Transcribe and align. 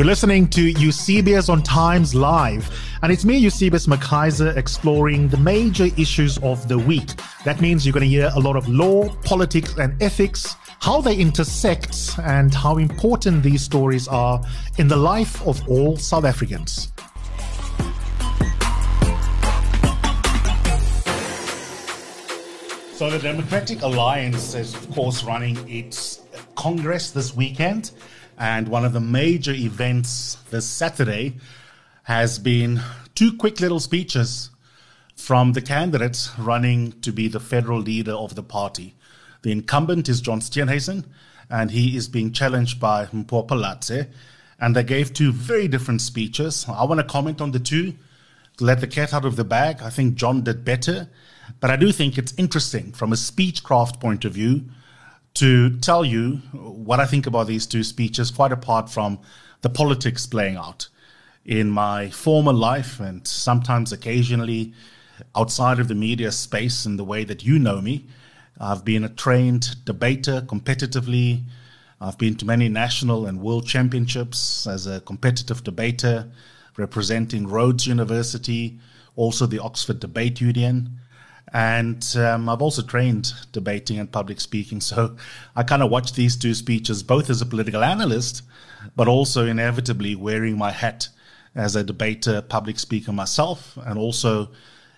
You're 0.00 0.06
listening 0.06 0.48
to 0.48 0.62
Eusebius 0.62 1.50
on 1.50 1.62
Times 1.62 2.14
Live, 2.14 2.70
and 3.02 3.12
it's 3.12 3.22
me, 3.22 3.36
Eusebius 3.36 3.86
McKaiser, 3.86 4.56
exploring 4.56 5.28
the 5.28 5.36
major 5.36 5.88
issues 5.98 6.38
of 6.38 6.66
the 6.68 6.78
week. 6.78 7.10
That 7.44 7.60
means 7.60 7.84
you're 7.84 7.92
going 7.92 8.04
to 8.04 8.08
hear 8.08 8.30
a 8.34 8.40
lot 8.40 8.56
of 8.56 8.66
law, 8.66 9.14
politics, 9.24 9.76
and 9.76 10.02
ethics, 10.02 10.56
how 10.80 11.02
they 11.02 11.14
intersect, 11.14 12.18
and 12.22 12.54
how 12.54 12.78
important 12.78 13.42
these 13.42 13.60
stories 13.60 14.08
are 14.08 14.42
in 14.78 14.88
the 14.88 14.96
life 14.96 15.46
of 15.46 15.68
all 15.68 15.98
South 15.98 16.24
Africans. 16.24 16.90
So, 22.94 23.10
the 23.10 23.18
Democratic 23.18 23.82
Alliance 23.82 24.54
is, 24.54 24.72
of 24.74 24.90
course, 24.92 25.24
running 25.24 25.58
its 25.68 26.22
Congress 26.54 27.10
this 27.10 27.36
weekend. 27.36 27.90
And 28.40 28.68
one 28.68 28.86
of 28.86 28.94
the 28.94 29.00
major 29.00 29.52
events 29.52 30.38
this 30.48 30.66
Saturday 30.66 31.36
has 32.04 32.38
been 32.38 32.80
two 33.14 33.36
quick 33.36 33.60
little 33.60 33.80
speeches 33.80 34.48
from 35.14 35.52
the 35.52 35.60
candidates 35.60 36.30
running 36.38 36.98
to 37.02 37.12
be 37.12 37.28
the 37.28 37.38
federal 37.38 37.80
leader 37.80 38.12
of 38.12 38.36
the 38.36 38.42
party. 38.42 38.94
The 39.42 39.52
incumbent 39.52 40.08
is 40.08 40.22
John 40.22 40.40
Steenhuisen, 40.40 41.04
and 41.50 41.70
he 41.70 41.98
is 41.98 42.08
being 42.08 42.32
challenged 42.32 42.80
by 42.80 43.04
Mpho 43.04 43.46
Phalatse. 43.46 44.08
And 44.58 44.74
they 44.74 44.84
gave 44.84 45.12
two 45.12 45.32
very 45.32 45.68
different 45.68 46.00
speeches. 46.00 46.64
I 46.66 46.84
want 46.84 46.98
to 46.98 47.06
comment 47.06 47.42
on 47.42 47.50
the 47.50 47.60
two, 47.60 47.92
let 48.58 48.80
the 48.80 48.86
cat 48.86 49.12
out 49.12 49.26
of 49.26 49.36
the 49.36 49.44
bag. 49.44 49.82
I 49.82 49.90
think 49.90 50.14
John 50.14 50.44
did 50.44 50.64
better, 50.64 51.10
but 51.60 51.70
I 51.70 51.76
do 51.76 51.92
think 51.92 52.16
it's 52.16 52.32
interesting 52.38 52.92
from 52.92 53.12
a 53.12 53.16
speechcraft 53.16 54.00
point 54.00 54.24
of 54.24 54.32
view 54.32 54.64
to 55.34 55.78
tell 55.78 56.04
you 56.04 56.36
what 56.52 57.00
I 57.00 57.06
think 57.06 57.26
about 57.26 57.46
these 57.46 57.66
two 57.66 57.82
speeches, 57.82 58.30
quite 58.30 58.52
apart 58.52 58.90
from 58.90 59.18
the 59.62 59.70
politics 59.70 60.26
playing 60.26 60.56
out. 60.56 60.88
In 61.44 61.70
my 61.70 62.10
former 62.10 62.52
life, 62.52 63.00
and 63.00 63.26
sometimes 63.26 63.92
occasionally 63.92 64.74
outside 65.34 65.78
of 65.78 65.88
the 65.88 65.94
media 65.94 66.32
space, 66.32 66.86
in 66.86 66.96
the 66.96 67.04
way 67.04 67.24
that 67.24 67.44
you 67.44 67.58
know 67.58 67.80
me, 67.80 68.06
I've 68.58 68.84
been 68.84 69.04
a 69.04 69.08
trained 69.08 69.84
debater 69.84 70.42
competitively. 70.42 71.44
I've 72.00 72.18
been 72.18 72.36
to 72.36 72.44
many 72.44 72.68
national 72.68 73.26
and 73.26 73.40
world 73.40 73.66
championships 73.66 74.66
as 74.66 74.86
a 74.86 75.00
competitive 75.00 75.64
debater, 75.64 76.30
representing 76.76 77.46
Rhodes 77.46 77.86
University, 77.86 78.78
also 79.16 79.46
the 79.46 79.58
Oxford 79.58 80.00
Debate 80.00 80.40
Union. 80.40 80.99
And 81.52 82.04
um, 82.16 82.48
I've 82.48 82.62
also 82.62 82.82
trained 82.82 83.32
debating 83.52 83.98
and 83.98 84.10
public 84.10 84.40
speaking. 84.40 84.80
So 84.80 85.16
I 85.56 85.62
kind 85.62 85.82
of 85.82 85.90
watch 85.90 86.12
these 86.12 86.36
two 86.36 86.54
speeches 86.54 87.02
both 87.02 87.28
as 87.28 87.42
a 87.42 87.46
political 87.46 87.82
analyst, 87.82 88.42
but 88.94 89.08
also 89.08 89.46
inevitably 89.46 90.14
wearing 90.14 90.56
my 90.56 90.70
hat 90.70 91.08
as 91.54 91.74
a 91.74 91.82
debater, 91.82 92.40
public 92.40 92.78
speaker 92.78 93.12
myself, 93.12 93.76
and 93.84 93.98
also 93.98 94.50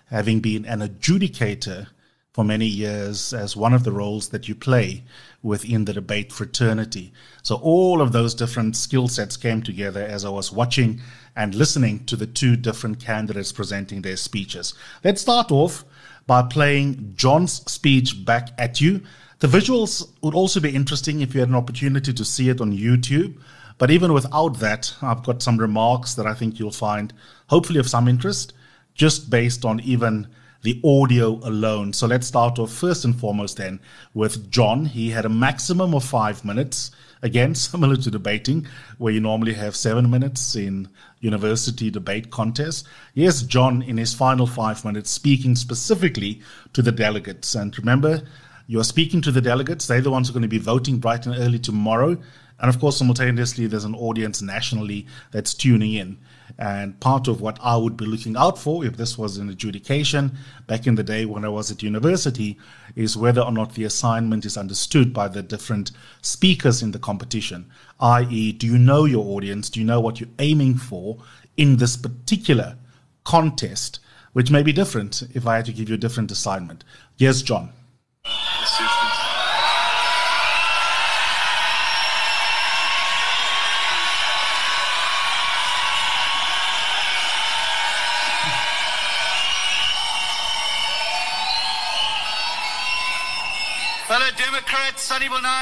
having 0.09 0.39
been 0.39 0.65
an 0.65 0.81
adjudicator 0.81 1.87
for 2.33 2.43
many 2.43 2.65
years 2.65 3.31
as 3.31 3.55
one 3.55 3.73
of 3.73 3.83
the 3.83 3.91
roles 3.91 4.29
that 4.29 4.47
you 4.47 4.55
play 4.55 5.03
within 5.43 5.85
the 5.85 5.93
debate 5.93 6.31
fraternity. 6.31 7.13
So 7.43 7.55
all 7.57 8.01
of 8.01 8.11
those 8.11 8.33
different 8.33 8.75
skill 8.75 9.07
sets 9.07 9.37
came 9.37 9.61
together 9.61 10.01
as 10.01 10.25
I 10.25 10.29
was 10.29 10.51
watching 10.51 10.99
and 11.35 11.53
listening 11.53 12.05
to 12.05 12.15
the 12.15 12.25
two 12.25 12.55
different 12.55 12.99
candidates 12.99 13.51
presenting 13.51 14.01
their 14.01 14.17
speeches. 14.17 14.73
Let's 15.03 15.21
start 15.21 15.51
off 15.51 15.85
by 16.25 16.41
playing 16.43 17.13
John's 17.15 17.53
speech 17.71 18.25
back 18.25 18.49
at 18.57 18.79
you. 18.79 19.01
The 19.39 19.47
visuals 19.47 20.09
would 20.21 20.33
also 20.33 20.59
be 20.59 20.73
interesting 20.73 21.21
if 21.21 21.33
you 21.33 21.41
had 21.41 21.49
an 21.49 21.55
opportunity 21.55 22.13
to 22.13 22.25
see 22.25 22.49
it 22.49 22.61
on 22.61 22.77
YouTube. 22.77 23.37
But 23.77 23.91
even 23.91 24.13
without 24.13 24.59
that, 24.59 24.93
I've 25.01 25.23
got 25.23 25.43
some 25.43 25.57
remarks 25.57 26.13
that 26.15 26.25
I 26.25 26.33
think 26.33 26.59
you'll 26.59 26.71
find 26.71 27.13
hopefully 27.47 27.79
of 27.79 27.89
some 27.89 28.07
interest, 28.07 28.53
just 28.93 29.29
based 29.29 29.65
on 29.65 29.79
even 29.81 30.27
the 30.61 30.79
audio 30.83 31.39
alone. 31.43 31.91
So 31.91 32.07
let's 32.07 32.27
start 32.27 32.57
off 32.57 32.71
first 32.71 33.03
and 33.03 33.15
foremost 33.15 33.57
then 33.57 33.79
with 34.13 34.49
John. 34.49 34.85
He 34.85 35.09
had 35.09 35.25
a 35.25 35.29
maximum 35.29 35.93
of 35.93 36.05
five 36.05 36.45
minutes. 36.45 36.91
Again, 37.21 37.53
similar 37.55 37.97
to 37.97 38.11
debating, 38.11 38.67
where 38.97 39.13
you 39.13 39.19
normally 39.19 39.53
have 39.53 39.75
seven 39.75 40.09
minutes 40.09 40.55
in 40.55 40.87
university 41.23 41.89
debate 41.89 42.29
contest. 42.29 42.85
Yes, 43.13 43.41
John, 43.43 43.81
in 43.81 43.97
his 43.97 44.13
final 44.13 44.45
five 44.45 44.83
minutes, 44.83 45.09
speaking 45.09 45.55
specifically 45.55 46.41
to 46.73 46.81
the 46.81 46.91
delegates. 46.91 47.55
And 47.55 47.77
remember, 47.79 48.23
you 48.67 48.79
are 48.79 48.83
speaking 48.83 49.21
to 49.21 49.31
the 49.31 49.41
delegates. 49.41 49.87
They're 49.87 50.01
the 50.01 50.11
ones 50.11 50.27
who 50.27 50.33
are 50.33 50.35
going 50.35 50.43
to 50.43 50.47
be 50.49 50.57
voting 50.57 50.97
bright 50.97 51.25
and 51.25 51.35
early 51.37 51.59
tomorrow. 51.59 52.17
And 52.59 52.69
of 52.69 52.79
course, 52.79 52.97
simultaneously, 52.97 53.67
there's 53.67 53.85
an 53.85 53.95
audience 53.95 54.41
nationally 54.41 55.07
that's 55.31 55.53
tuning 55.53 55.93
in. 55.93 56.17
And 56.57 56.99
part 56.99 57.27
of 57.27 57.41
what 57.41 57.57
I 57.61 57.75
would 57.75 57.97
be 57.97 58.05
looking 58.05 58.37
out 58.37 58.59
for 58.59 58.85
if 58.85 58.95
this 58.95 59.17
was 59.17 59.37
an 59.37 59.49
adjudication 59.49 60.37
back 60.67 60.85
in 60.85 60.95
the 60.95 61.03
day 61.03 61.25
when 61.25 61.43
I 61.43 61.49
was 61.49 61.71
at 61.71 61.81
university 61.81 62.57
is 62.95 63.17
whether 63.17 63.41
or 63.41 63.51
not 63.51 63.73
the 63.73 63.85
assignment 63.85 64.45
is 64.45 64.57
understood 64.57 65.13
by 65.13 65.27
the 65.27 65.41
different 65.41 65.91
speakers 66.21 66.83
in 66.83 66.91
the 66.91 66.99
competition. 66.99 67.69
I.e., 67.99 68.51
do 68.51 68.67
you 68.67 68.77
know 68.77 69.05
your 69.05 69.25
audience? 69.35 69.69
Do 69.69 69.79
you 69.79 69.85
know 69.85 69.99
what 69.99 70.19
you're 70.19 70.29
aiming 70.39 70.75
for 70.75 71.17
in 71.57 71.77
this 71.77 71.97
particular 71.97 72.77
contest, 73.23 73.99
which 74.33 74.51
may 74.51 74.61
be 74.61 74.73
different 74.73 75.23
if 75.33 75.47
I 75.47 75.55
had 75.55 75.65
to 75.65 75.73
give 75.73 75.89
you 75.89 75.95
a 75.95 75.99
different 75.99 76.31
assignment? 76.31 76.83
Yes, 77.17 77.41
John. 77.41 77.71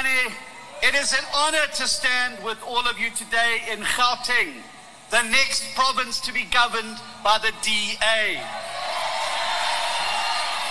Sanibonani, 0.01 0.33
it 0.83 0.95
is 0.95 1.13
an 1.13 1.25
honor 1.35 1.67
to 1.75 1.87
stand 1.87 2.43
with 2.43 2.57
all 2.65 2.87
of 2.87 2.99
you 2.99 3.11
today 3.11 3.61
in 3.71 3.79
Gauteng, 3.79 4.53
the 5.11 5.21
next 5.23 5.75
province 5.75 6.19
to 6.21 6.33
be 6.33 6.43
governed 6.45 6.97
by 7.23 7.37
the 7.37 7.51
DA. 7.61 8.41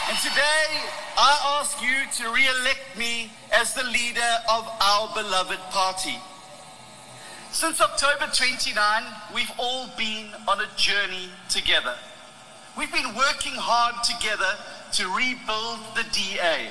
And 0.08 0.18
today, 0.18 0.66
I 1.16 1.60
ask 1.60 1.80
you 1.82 2.24
to 2.24 2.32
re-elect 2.32 2.98
me 2.98 3.30
as 3.52 3.74
the 3.74 3.84
leader 3.84 4.32
of 4.50 4.68
our 4.80 5.14
beloved 5.14 5.60
party. 5.70 6.16
Since 7.52 7.80
October 7.80 8.30
29, 8.32 9.04
we've 9.34 9.52
all 9.58 9.88
been 9.97 10.30
on 10.48 10.60
a 10.60 10.66
journey 10.76 11.30
together. 11.48 11.94
We've 12.76 12.92
been 12.92 13.14
working 13.14 13.54
hard 13.54 14.02
together 14.04 14.56
to 14.92 15.08
rebuild 15.14 15.78
the 15.94 16.04
DA. 16.12 16.70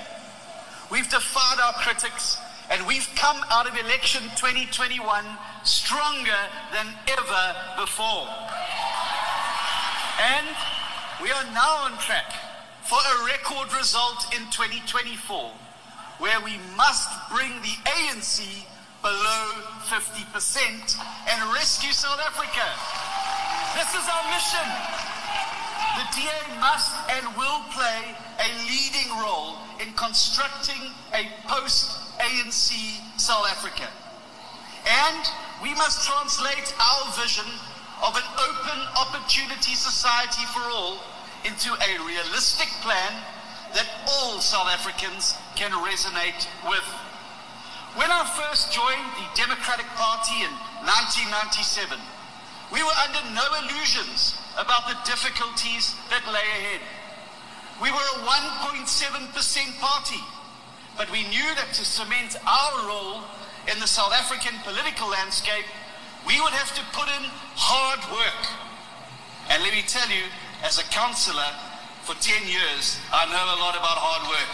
We've 0.91 1.07
defied 1.07 1.59
our 1.63 1.73
critics 1.73 2.37
and 2.71 2.85
we've 2.87 3.07
come 3.15 3.37
out 3.51 3.69
of 3.69 3.77
election 3.77 4.23
2021 4.35 5.25
stronger 5.63 6.41
than 6.73 6.87
ever 7.07 7.45
before. 7.77 8.25
And 10.17 10.49
we 11.21 11.29
are 11.29 11.45
now 11.53 11.85
on 11.85 11.97
track 11.99 12.33
for 12.81 12.97
a 12.97 13.25
record 13.25 13.71
result 13.77 14.33
in 14.33 14.49
2024 14.49 15.51
where 16.17 16.41
we 16.41 16.57
must 16.75 17.09
bring 17.29 17.53
the 17.61 17.75
ANC 17.85 18.65
below 19.01 19.45
50% 19.85 20.97
and 21.29 21.53
rescue 21.53 21.93
South 21.93 22.19
Africa. 22.19 22.65
This 23.77 23.93
is 23.93 24.09
our 24.09 24.25
mission. 24.33 24.67
The 26.01 26.05
DA 26.17 26.59
must 26.59 26.97
and 27.13 27.37
will 27.37 27.61
play 27.71 28.15
a 28.39 28.47
leading 28.65 29.11
role 29.19 29.57
in 29.79 29.91
constructing 29.93 30.91
a 31.13 31.27
post-ANC 31.47 32.71
South 33.19 33.45
Africa. 33.51 33.87
And 34.87 35.23
we 35.61 35.75
must 35.75 36.07
translate 36.07 36.73
our 36.79 37.11
vision 37.19 37.45
of 38.01 38.15
an 38.15 38.23
open 38.39 38.79
opportunity 38.95 39.75
society 39.75 40.45
for 40.55 40.63
all 40.71 41.03
into 41.43 41.71
a 41.71 41.91
realistic 42.07 42.67
plan 42.81 43.11
that 43.73 43.87
all 44.07 44.39
South 44.39 44.67
Africans 44.67 45.35
can 45.55 45.71
resonate 45.71 46.47
with. 46.67 46.87
When 47.95 48.11
I 48.11 48.23
first 48.39 48.71
joined 48.71 49.09
the 49.19 49.27
Democratic 49.35 49.85
Party 49.99 50.45
in 50.45 50.53
1997, 50.87 51.99
we 52.71 52.83
were 52.83 52.97
under 53.03 53.19
no 53.33 53.43
illusions 53.65 54.37
about 54.57 54.87
the 54.87 54.97
difficulties 55.03 55.95
that 56.09 56.23
lay 56.31 56.47
ahead. 56.55 56.81
We 57.81 57.91
were 57.91 57.97
a 57.97 58.19
1.7% 58.27 59.79
party, 59.79 60.19
but 60.97 61.09
we 61.11 61.23
knew 61.27 61.55
that 61.55 61.71
to 61.73 61.85
cement 61.85 62.35
our 62.45 62.87
role 62.87 63.23
in 63.71 63.79
the 63.79 63.87
South 63.87 64.11
African 64.11 64.59
political 64.63 65.07
landscape, 65.07 65.65
we 66.27 66.39
would 66.41 66.51
have 66.51 66.75
to 66.75 66.83
put 66.91 67.07
in 67.07 67.23
hard 67.55 68.03
work. 68.11 68.43
And 69.49 69.63
let 69.63 69.71
me 69.71 69.83
tell 69.87 70.09
you, 70.09 70.27
as 70.63 70.77
a 70.77 70.83
councillor 70.91 71.55
for 72.03 72.15
10 72.19 72.47
years, 72.47 72.99
I 73.15 73.25
know 73.31 73.45
a 73.55 73.59
lot 73.63 73.79
about 73.79 73.95
hard 73.95 74.27
work. 74.27 74.53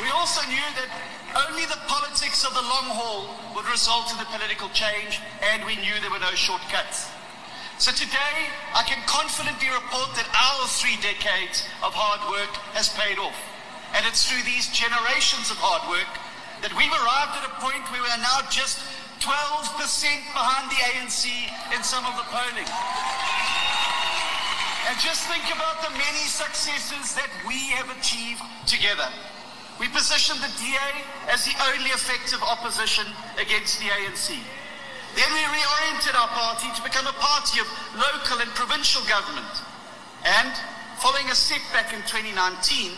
We 0.00 0.08
also 0.16 0.40
knew 0.48 0.68
that 0.80 0.88
Only 1.36 1.66
the 1.66 1.78
politics 1.86 2.44
of 2.44 2.54
the 2.54 2.62
long 2.62 2.88
haul 2.88 3.28
would 3.54 3.68
result 3.68 4.10
in 4.12 4.18
the 4.18 4.24
political 4.32 4.68
change, 4.70 5.20
and 5.52 5.64
we 5.64 5.76
knew 5.76 5.92
there 6.00 6.10
were 6.10 6.18
no 6.18 6.32
shortcuts. 6.32 7.10
So 7.78 7.94
today, 7.94 8.50
I 8.74 8.82
can 8.82 8.98
confidently 9.06 9.70
report 9.70 10.10
that 10.18 10.26
our 10.34 10.66
three 10.66 10.98
decades 10.98 11.62
of 11.86 11.94
hard 11.94 12.18
work 12.26 12.50
has 12.74 12.90
paid 12.98 13.22
off. 13.22 13.38
And 13.94 14.02
it's 14.02 14.26
through 14.26 14.42
these 14.42 14.66
generations 14.74 15.54
of 15.54 15.62
hard 15.62 15.86
work 15.86 16.10
that 16.58 16.74
we've 16.74 16.90
arrived 16.90 17.38
at 17.38 17.46
a 17.46 17.54
point 17.62 17.86
where 17.94 18.02
we 18.02 18.10
are 18.10 18.18
now 18.18 18.42
just 18.50 18.82
12% 19.22 19.70
behind 20.34 20.66
the 20.74 20.80
ANC 20.90 21.30
in 21.70 21.78
some 21.86 22.02
of 22.02 22.18
the 22.18 22.26
polling. 22.26 22.66
And 24.90 24.98
just 24.98 25.30
think 25.30 25.46
about 25.54 25.78
the 25.86 25.94
many 25.94 26.26
successes 26.26 27.14
that 27.14 27.30
we 27.46 27.70
have 27.78 27.94
achieved 27.94 28.42
together. 28.66 29.06
We 29.78 29.86
positioned 29.94 30.42
the 30.42 30.50
DA 30.58 30.98
as 31.30 31.46
the 31.46 31.54
only 31.70 31.94
effective 31.94 32.42
opposition 32.42 33.06
against 33.38 33.78
the 33.78 33.86
ANC. 33.86 34.34
Then 35.18 35.34
we 35.34 35.42
reoriented 35.50 36.14
our 36.14 36.30
party 36.30 36.70
to 36.78 36.82
become 36.86 37.08
a 37.10 37.18
party 37.18 37.58
of 37.58 37.66
local 37.98 38.38
and 38.38 38.54
provincial 38.54 39.02
government. 39.10 39.50
And 40.22 40.54
following 41.02 41.26
a 41.26 41.34
setback 41.34 41.92
in 41.92 41.98
2019, 42.06 42.92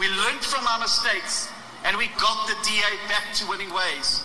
we 0.00 0.08
learned 0.08 0.40
from 0.40 0.66
our 0.66 0.80
mistakes 0.80 1.52
and 1.84 1.98
we 1.98 2.08
got 2.16 2.48
the 2.48 2.56
DA 2.64 2.96
back 3.12 3.34
to 3.34 3.46
winning 3.52 3.68
ways. 3.68 4.24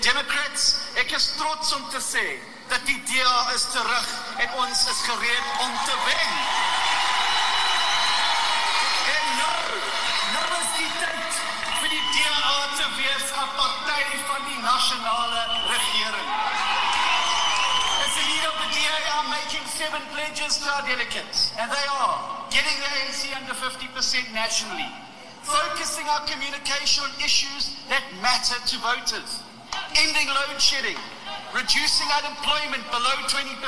Democrats, 0.00 0.88
ek 0.96 1.12
is 1.12 1.36
trots 1.36 1.68
om 1.76 1.84
te 1.92 2.00
sê 2.00 2.40
dat 2.72 2.80
die 2.88 2.96
DA 3.04 3.38
is 3.52 3.68
terug 3.68 4.08
en 4.40 4.48
ons 4.64 4.78
is 4.88 5.00
gereed 5.04 5.46
om 5.60 5.72
te 5.84 5.96
wen. 6.08 6.32
En 9.12 9.24
nou, 9.36 9.60
nou 10.32 10.48
is 10.62 10.72
die 10.80 10.90
tyd 10.96 11.44
vir 11.82 11.92
die 11.92 12.04
DA 12.16 12.56
te 12.80 12.88
wees 12.96 13.26
'n 13.36 13.48
party 13.60 13.78
van 14.32 14.42
die 14.48 14.60
nasionale 14.64 15.42
regering. 15.68 16.27
Seven 19.88 20.04
pledges 20.12 20.60
to 20.60 20.68
our 20.68 20.84
delegates, 20.84 21.48
and 21.56 21.64
they 21.72 21.86
are 21.96 22.44
getting 22.52 22.76
the 22.76 22.88
ANC 23.00 23.24
under 23.32 23.56
50% 23.56 23.88
nationally, 24.36 24.84
focusing 25.40 26.04
our 26.12 26.28
communication 26.28 27.08
on 27.08 27.12
issues 27.24 27.72
that 27.88 28.04
matter 28.20 28.60
to 28.68 28.76
voters, 28.84 29.40
ending 29.96 30.28
load 30.28 30.60
shedding, 30.60 30.98
reducing 31.56 32.04
unemployment 32.20 32.84
below 32.92 33.16
20%, 33.32 33.64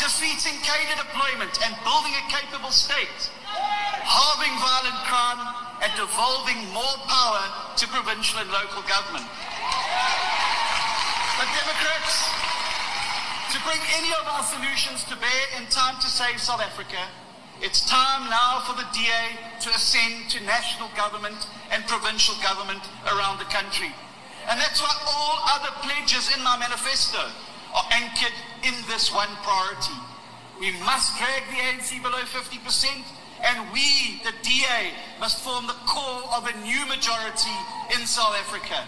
defeating 0.00 0.56
cadre 0.64 0.96
deployment 0.96 1.52
and 1.68 1.76
building 1.84 2.16
a 2.16 2.24
capable 2.32 2.72
state, 2.72 3.28
halving 4.08 4.56
violent 4.56 5.00
crime, 5.04 5.42
and 5.84 5.92
devolving 6.00 6.64
more 6.72 6.96
power 7.04 7.44
to 7.76 7.84
provincial 7.92 8.40
and 8.40 8.48
local 8.48 8.80
government. 8.88 9.28
But 11.36 11.48
Democrats, 11.52 12.43
to 13.54 13.62
bring 13.62 13.78
any 13.94 14.10
of 14.18 14.26
our 14.26 14.42
solutions 14.42 15.06
to 15.06 15.14
bear 15.14 15.42
in 15.54 15.62
time 15.70 15.94
to 16.02 16.10
save 16.10 16.42
South 16.42 16.58
Africa, 16.58 16.98
it's 17.62 17.86
time 17.86 18.26
now 18.26 18.58
for 18.66 18.74
the 18.74 18.82
DA 18.90 19.38
to 19.62 19.70
ascend 19.70 20.26
to 20.34 20.42
national 20.42 20.90
government 20.98 21.46
and 21.70 21.86
provincial 21.86 22.34
government 22.42 22.82
around 23.14 23.38
the 23.38 23.46
country. 23.54 23.94
And 24.50 24.58
that's 24.58 24.82
why 24.82 24.90
all 25.06 25.38
other 25.54 25.70
pledges 25.86 26.34
in 26.34 26.42
my 26.42 26.58
manifesto 26.58 27.30
are 27.78 27.86
anchored 27.94 28.34
in 28.66 28.74
this 28.90 29.14
one 29.14 29.30
priority. 29.46 29.94
We 30.58 30.74
must 30.82 31.14
drag 31.14 31.46
the 31.46 31.62
ANC 31.62 32.02
below 32.02 32.26
50%, 32.26 32.58
and 32.58 33.70
we, 33.70 34.18
the 34.26 34.34
DA, 34.42 34.90
must 35.20 35.44
form 35.44 35.68
the 35.68 35.78
core 35.86 36.26
of 36.34 36.50
a 36.50 36.58
new 36.66 36.82
majority 36.86 37.54
in 37.94 38.02
South 38.02 38.34
Africa. 38.34 38.82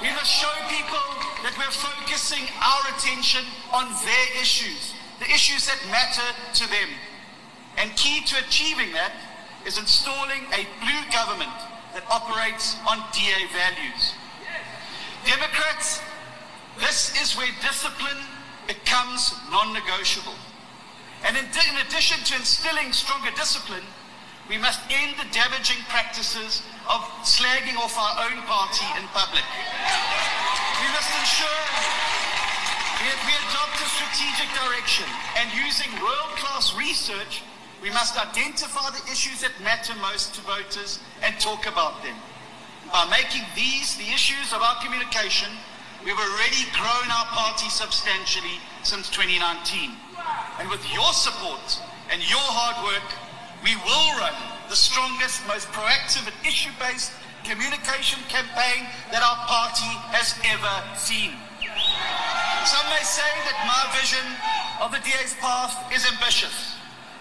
We 0.00 0.10
must 0.14 0.30
show 0.30 0.52
people 0.70 1.06
that 1.42 1.54
we're 1.58 1.74
focusing 1.74 2.46
our 2.62 2.94
attention 2.94 3.44
on 3.72 3.90
their 4.06 4.26
issues, 4.40 4.94
the 5.18 5.26
issues 5.26 5.66
that 5.66 5.78
matter 5.90 6.28
to 6.54 6.70
them. 6.70 6.90
And 7.76 7.94
key 7.96 8.22
to 8.26 8.38
achieving 8.46 8.92
that 8.92 9.12
is 9.66 9.78
installing 9.78 10.46
a 10.54 10.66
blue 10.78 11.02
government 11.10 11.54
that 11.94 12.06
operates 12.10 12.76
on 12.88 13.02
DA 13.10 13.46
values. 13.50 14.14
Democrats, 15.26 16.00
this 16.78 17.10
is 17.20 17.36
where 17.36 17.50
discipline 17.60 18.22
becomes 18.66 19.34
non-negotiable. 19.50 20.38
And 21.26 21.36
in, 21.36 21.44
in, 21.44 21.76
addition 21.86 22.22
to 22.24 22.36
instilling 22.36 22.92
stronger 22.92 23.30
discipline, 23.34 23.82
we 24.48 24.56
must 24.56 24.80
end 24.88 25.18
the 25.18 25.26
damaging 25.34 25.82
practices 25.88 26.62
of 26.88 27.02
slagging 27.26 27.76
off 27.76 27.98
our 27.98 28.30
own 28.30 28.38
party 28.46 28.86
in 28.96 29.04
public. 29.12 29.44
We 30.80 30.88
must 30.94 31.10
ensure 31.20 31.60
we, 33.02 33.10
we 33.28 33.34
adopt 33.50 33.76
a 33.82 33.88
strategic 34.08 34.48
direction 34.56 35.04
and 35.36 35.52
using 35.52 35.90
world-class 36.00 36.74
research, 36.76 37.42
we 37.82 37.90
must 37.90 38.16
identify 38.16 38.88
the 38.90 39.12
issues 39.12 39.42
that 39.42 39.52
matter 39.62 39.92
most 40.00 40.34
to 40.34 40.40
voters 40.42 40.98
and 41.22 41.38
talk 41.38 41.66
about 41.66 42.02
them. 42.02 42.16
By 42.90 43.04
making 43.10 43.44
these 43.54 43.96
the 43.96 44.08
issues 44.08 44.52
of 44.52 44.62
our 44.62 44.80
communication, 44.82 45.52
we've 46.04 46.16
already 46.16 46.64
grown 46.72 47.08
our 47.12 47.28
party 47.36 47.68
substantially 47.68 48.58
since 48.82 49.10
2019. 49.10 49.92
And 50.58 50.70
with 50.70 50.82
your 50.92 51.12
support 51.12 51.78
and 52.10 52.24
your 52.24 52.48
hard 52.48 52.80
work, 52.88 53.08
we 53.62 53.76
will 53.76 54.08
run 54.16 54.34
the 54.70 54.76
strongest, 54.76 55.46
most 55.46 55.68
proactive 55.68 56.24
and 56.24 56.36
issue-based 56.46 57.12
communication 57.44 58.24
campaign 58.28 58.88
that 59.12 59.20
our 59.20 59.36
party 59.46 59.92
has 60.16 60.32
ever 60.48 60.96
seen. 60.96 61.36
Some 62.68 62.86
may 62.92 63.04
say 63.04 63.28
that 63.48 63.58
my 63.64 63.82
vision 63.96 64.24
of 64.82 64.92
the 64.92 65.00
DA's 65.00 65.34
path 65.40 65.74
is 65.94 66.04
ambitious. 66.04 66.76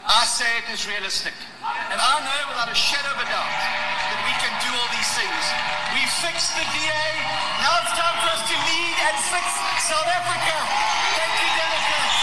I 0.08 0.24
say 0.24 0.48
it 0.64 0.72
is 0.72 0.88
realistic. 0.88 1.36
And 1.92 2.00
I 2.00 2.16
know 2.24 2.42
without 2.48 2.72
a 2.72 2.78
shadow 2.80 3.12
of 3.12 3.20
a 3.20 3.28
doubt 3.28 3.52
that 4.08 4.22
we 4.24 4.34
can 4.40 4.54
do 4.64 4.72
all 4.72 4.90
these 4.96 5.12
things. 5.20 5.44
We 5.92 6.04
fixed 6.24 6.56
the 6.56 6.64
DA. 6.64 7.08
Now 7.60 7.84
it's 7.84 7.92
time 7.92 8.16
for 8.24 8.30
us 8.32 8.44
to 8.48 8.56
lead 8.56 8.96
and 9.04 9.16
fix 9.28 9.46
South 9.84 10.08
Africa. 10.08 10.56
Thank 11.20 11.34
you, 11.44 11.50
Democrats. 11.60 12.18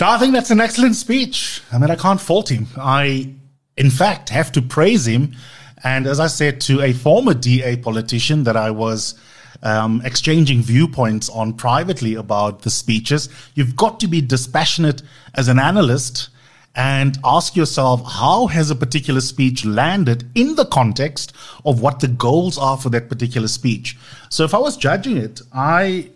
I 0.00 0.18
think 0.18 0.32
that's 0.32 0.50
an 0.50 0.60
excellent 0.60 0.96
speech. 0.96 1.62
I 1.72 1.78
mean, 1.78 1.90
I 1.90 1.96
can't 1.96 2.20
fault 2.20 2.50
him. 2.50 2.68
I, 2.76 3.32
in 3.80 3.88
fact, 3.88 4.28
have 4.28 4.52
to 4.52 4.60
praise 4.60 5.06
him. 5.06 5.34
And 5.82 6.06
as 6.06 6.20
I 6.20 6.26
said 6.26 6.60
to 6.62 6.82
a 6.82 6.92
former 6.92 7.32
DA 7.32 7.78
politician 7.78 8.44
that 8.44 8.54
I 8.54 8.70
was 8.70 9.18
um, 9.62 10.02
exchanging 10.04 10.60
viewpoints 10.60 11.30
on 11.30 11.54
privately 11.54 12.14
about 12.14 12.60
the 12.60 12.68
speeches, 12.68 13.30
you've 13.54 13.76
got 13.76 13.98
to 14.00 14.06
be 14.06 14.20
dispassionate 14.20 15.00
as 15.34 15.48
an 15.48 15.58
analyst 15.58 16.28
and 16.74 17.16
ask 17.24 17.56
yourself 17.56 18.02
how 18.06 18.48
has 18.48 18.70
a 18.70 18.76
particular 18.76 19.22
speech 19.22 19.64
landed 19.64 20.30
in 20.34 20.56
the 20.56 20.66
context 20.66 21.32
of 21.64 21.80
what 21.80 22.00
the 22.00 22.08
goals 22.08 22.58
are 22.58 22.76
for 22.76 22.90
that 22.90 23.08
particular 23.08 23.48
speech. 23.48 23.96
So 24.28 24.44
if 24.44 24.52
I 24.52 24.58
was 24.58 24.76
judging 24.76 25.16
it, 25.16 25.40
I 25.54 26.10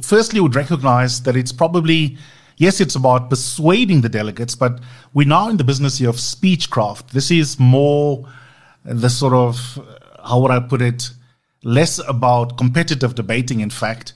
firstly 0.00 0.40
would 0.40 0.54
recognize 0.54 1.22
that 1.24 1.36
it's 1.36 1.52
probably 1.52 2.16
yes, 2.56 2.80
it's 2.80 2.94
about 2.94 3.30
persuading 3.30 4.00
the 4.00 4.08
delegates, 4.08 4.54
but 4.54 4.80
we're 5.12 5.26
now 5.26 5.48
in 5.48 5.56
the 5.56 5.64
business 5.64 5.98
here 5.98 6.08
of 6.08 6.16
speechcraft. 6.16 7.10
This 7.10 7.30
is 7.30 7.58
more 7.58 8.28
the 8.84 9.08
sort 9.08 9.32
of, 9.32 9.78
how 10.24 10.40
would 10.40 10.50
I 10.50 10.60
put 10.60 10.82
it, 10.82 11.10
less 11.62 11.98
about 12.06 12.58
competitive 12.58 13.14
debating, 13.14 13.60
in 13.60 13.70
fact. 13.70 14.12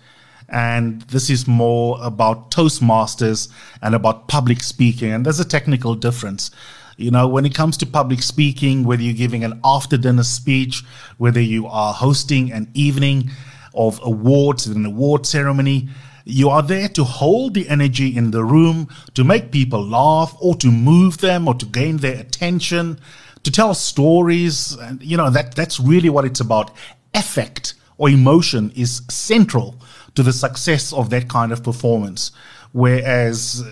And 0.50 1.02
this 1.02 1.28
is 1.28 1.46
more 1.46 1.98
about 2.00 2.50
Toastmasters 2.50 3.50
and 3.82 3.94
about 3.94 4.28
public 4.28 4.62
speaking. 4.62 5.12
And 5.12 5.26
there's 5.26 5.40
a 5.40 5.44
technical 5.44 5.94
difference. 5.94 6.50
You 6.96 7.10
know, 7.10 7.28
when 7.28 7.46
it 7.46 7.54
comes 7.54 7.76
to 7.78 7.86
public 7.86 8.22
speaking, 8.22 8.84
whether 8.84 9.02
you're 9.02 9.14
giving 9.14 9.44
an 9.44 9.60
after 9.62 9.96
dinner 9.96 10.24
speech, 10.24 10.82
whether 11.18 11.40
you 11.40 11.66
are 11.66 11.92
hosting 11.92 12.50
an 12.50 12.70
evening 12.74 13.30
of 13.74 14.00
awards, 14.02 14.66
an 14.66 14.84
award 14.84 15.26
ceremony, 15.26 15.88
you 16.28 16.50
are 16.50 16.62
there 16.62 16.88
to 16.90 17.04
hold 17.04 17.54
the 17.54 17.68
energy 17.68 18.14
in 18.14 18.30
the 18.30 18.44
room, 18.44 18.88
to 19.14 19.24
make 19.24 19.50
people 19.50 19.82
laugh 19.82 20.36
or 20.40 20.54
to 20.56 20.70
move 20.70 21.18
them 21.18 21.48
or 21.48 21.54
to 21.54 21.64
gain 21.64 21.96
their 21.98 22.20
attention, 22.20 23.00
to 23.44 23.50
tell 23.50 23.74
stories. 23.74 24.74
And, 24.74 25.02
you 25.02 25.16
know, 25.16 25.30
that, 25.30 25.54
that's 25.54 25.80
really 25.80 26.10
what 26.10 26.26
it's 26.26 26.40
about. 26.40 26.70
Affect 27.14 27.74
or 27.96 28.10
emotion 28.10 28.70
is 28.76 29.02
central 29.08 29.76
to 30.14 30.22
the 30.22 30.32
success 30.32 30.92
of 30.92 31.08
that 31.10 31.28
kind 31.28 31.50
of 31.50 31.64
performance. 31.64 32.30
Whereas 32.72 33.64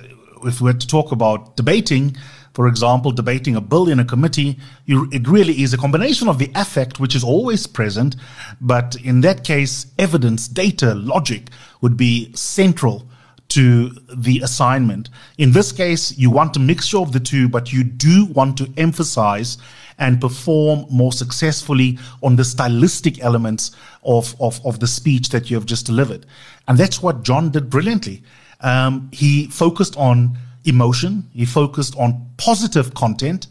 if 0.44 0.60
we're 0.60 0.72
to 0.72 0.86
talk 0.86 1.12
about 1.12 1.56
debating, 1.56 2.16
for 2.56 2.68
example, 2.68 3.10
debating 3.10 3.54
a 3.54 3.60
bill 3.60 3.86
in 3.86 4.00
a 4.00 4.04
committee, 4.06 4.58
you, 4.86 5.10
it 5.12 5.28
really 5.28 5.62
is 5.62 5.74
a 5.74 5.76
combination 5.76 6.26
of 6.26 6.38
the 6.38 6.50
affect, 6.54 6.98
which 6.98 7.14
is 7.14 7.22
always 7.22 7.66
present, 7.66 8.16
but 8.62 8.96
in 9.04 9.20
that 9.20 9.44
case, 9.44 9.88
evidence, 9.98 10.48
data, 10.48 10.94
logic 10.94 11.50
would 11.82 11.98
be 11.98 12.32
central 12.32 13.06
to 13.48 13.90
the 14.16 14.40
assignment. 14.40 15.10
In 15.36 15.52
this 15.52 15.70
case, 15.70 16.16
you 16.16 16.30
want 16.30 16.56
a 16.56 16.58
mixture 16.58 16.96
of 16.96 17.12
the 17.12 17.20
two, 17.20 17.46
but 17.46 17.74
you 17.74 17.84
do 17.84 18.24
want 18.24 18.56
to 18.56 18.72
emphasize 18.78 19.58
and 19.98 20.18
perform 20.18 20.86
more 20.90 21.12
successfully 21.12 21.98
on 22.22 22.36
the 22.36 22.44
stylistic 22.44 23.22
elements 23.22 23.72
of, 24.02 24.34
of, 24.40 24.64
of 24.64 24.80
the 24.80 24.86
speech 24.86 25.28
that 25.28 25.50
you 25.50 25.56
have 25.58 25.66
just 25.66 25.84
delivered. 25.84 26.24
And 26.66 26.78
that's 26.78 27.02
what 27.02 27.22
John 27.22 27.50
did 27.50 27.68
brilliantly. 27.68 28.22
Um, 28.62 29.10
he 29.12 29.48
focused 29.48 29.94
on 29.98 30.38
emotion, 30.66 31.30
he 31.32 31.44
focused 31.44 31.96
on 31.96 32.30
positive 32.36 32.94
content, 32.94 33.46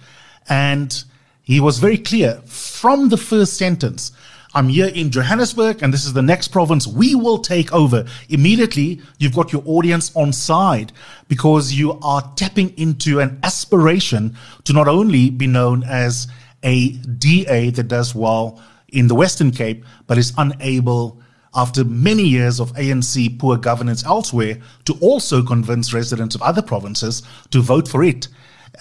and 0.48 1.04
he 1.42 1.60
was 1.60 1.80
very 1.80 1.98
clear 1.98 2.42
from 2.46 3.10
the 3.10 3.18
first 3.18 3.58
sentence 3.58 4.12
I'm 4.56 4.70
here 4.70 4.88
in 4.88 5.12
Johannesburg 5.12 5.84
and 5.84 5.94
this 5.94 6.06
is 6.06 6.14
the 6.14 6.22
next 6.22 6.48
province 6.48 6.88
we 6.88 7.14
will 7.14 7.40
take 7.40 7.74
over. 7.74 8.06
Immediately, 8.30 9.02
you've 9.20 9.36
got 9.36 9.52
your 9.52 9.62
audience 9.66 10.16
on 10.16 10.32
side 10.32 10.94
because 11.28 11.74
you 11.74 12.00
are 12.02 12.32
tapping 12.38 12.70
into 12.78 13.20
an 13.20 13.38
aspiration 13.44 14.38
to 14.64 14.72
not 14.72 14.88
only 14.88 15.30
be 15.30 15.46
known 15.46 15.84
as 15.84 16.30
a 16.64 16.92
DA 16.94 17.70
that 17.72 17.90
does 17.90 18.16
well 18.16 18.64
in 18.88 19.10
the 19.10 19.16
Western 19.16 19.52
Cape, 19.52 19.84
but 20.08 20.18
is 20.18 20.32
unable 20.38 21.20
after 21.56 21.84
many 21.84 22.24
years 22.24 22.60
of 22.60 22.74
ANC 22.74 23.40
poor 23.40 23.58
governance 23.58 24.06
elsewhere 24.06 24.60
to 24.86 24.94
also 25.00 25.42
convince 25.42 25.94
residents 25.94 26.36
of 26.36 26.42
other 26.42 26.62
provinces 26.62 27.24
to 27.52 27.62
vote 27.62 27.88
for 27.88 28.04
it. 28.04 28.28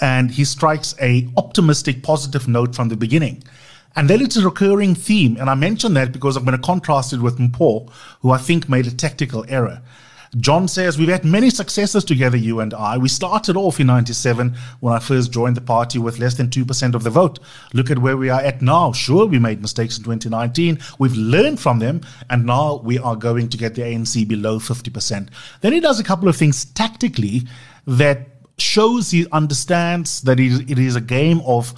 And 0.00 0.30
he 0.30 0.44
strikes 0.44 0.94
a 1.00 1.28
optimistic, 1.36 2.02
positive 2.02 2.48
note 2.48 2.74
from 2.74 2.88
the 2.88 2.96
beginning. 2.96 3.44
And 3.96 4.10
then 4.10 4.20
it's 4.20 4.36
a 4.36 4.44
recurring 4.44 4.94
theme. 4.94 5.36
And 5.38 5.48
I 5.48 5.54
mention 5.54 5.94
that 5.94 6.12
because 6.12 6.36
I'm 6.36 6.44
going 6.44 6.56
to 6.56 6.62
contrast 6.62 7.12
it 7.12 7.20
with 7.20 7.38
Mpho, 7.38 7.88
who 8.20 8.30
I 8.32 8.38
think 8.38 8.68
made 8.68 8.86
a 8.86 8.94
tactical 8.94 9.44
error. 9.48 9.80
John 10.36 10.66
says, 10.68 10.98
We've 10.98 11.08
had 11.08 11.24
many 11.24 11.50
successes 11.50 12.04
together, 12.04 12.36
you 12.36 12.60
and 12.60 12.74
I. 12.74 12.98
We 12.98 13.08
started 13.08 13.56
off 13.56 13.80
in 13.80 13.86
97 13.86 14.56
when 14.80 14.94
I 14.94 14.98
first 14.98 15.32
joined 15.32 15.56
the 15.56 15.60
party 15.60 15.98
with 15.98 16.18
less 16.18 16.34
than 16.34 16.48
2% 16.48 16.94
of 16.94 17.04
the 17.04 17.10
vote. 17.10 17.38
Look 17.72 17.90
at 17.90 17.98
where 17.98 18.16
we 18.16 18.30
are 18.30 18.40
at 18.40 18.62
now. 18.62 18.92
Sure, 18.92 19.26
we 19.26 19.38
made 19.38 19.60
mistakes 19.60 19.96
in 19.96 20.04
2019. 20.04 20.78
We've 20.98 21.16
learned 21.16 21.60
from 21.60 21.78
them, 21.78 22.00
and 22.30 22.44
now 22.44 22.76
we 22.76 22.98
are 22.98 23.16
going 23.16 23.48
to 23.50 23.56
get 23.56 23.74
the 23.74 23.82
ANC 23.82 24.26
below 24.26 24.58
50%. 24.58 25.28
Then 25.60 25.72
he 25.72 25.80
does 25.80 26.00
a 26.00 26.04
couple 26.04 26.28
of 26.28 26.36
things 26.36 26.64
tactically 26.64 27.42
that 27.86 28.28
shows 28.58 29.10
he 29.10 29.26
understands 29.32 30.22
that 30.22 30.38
it 30.38 30.78
is 30.78 30.96
a 30.96 31.00
game 31.00 31.40
of 31.44 31.74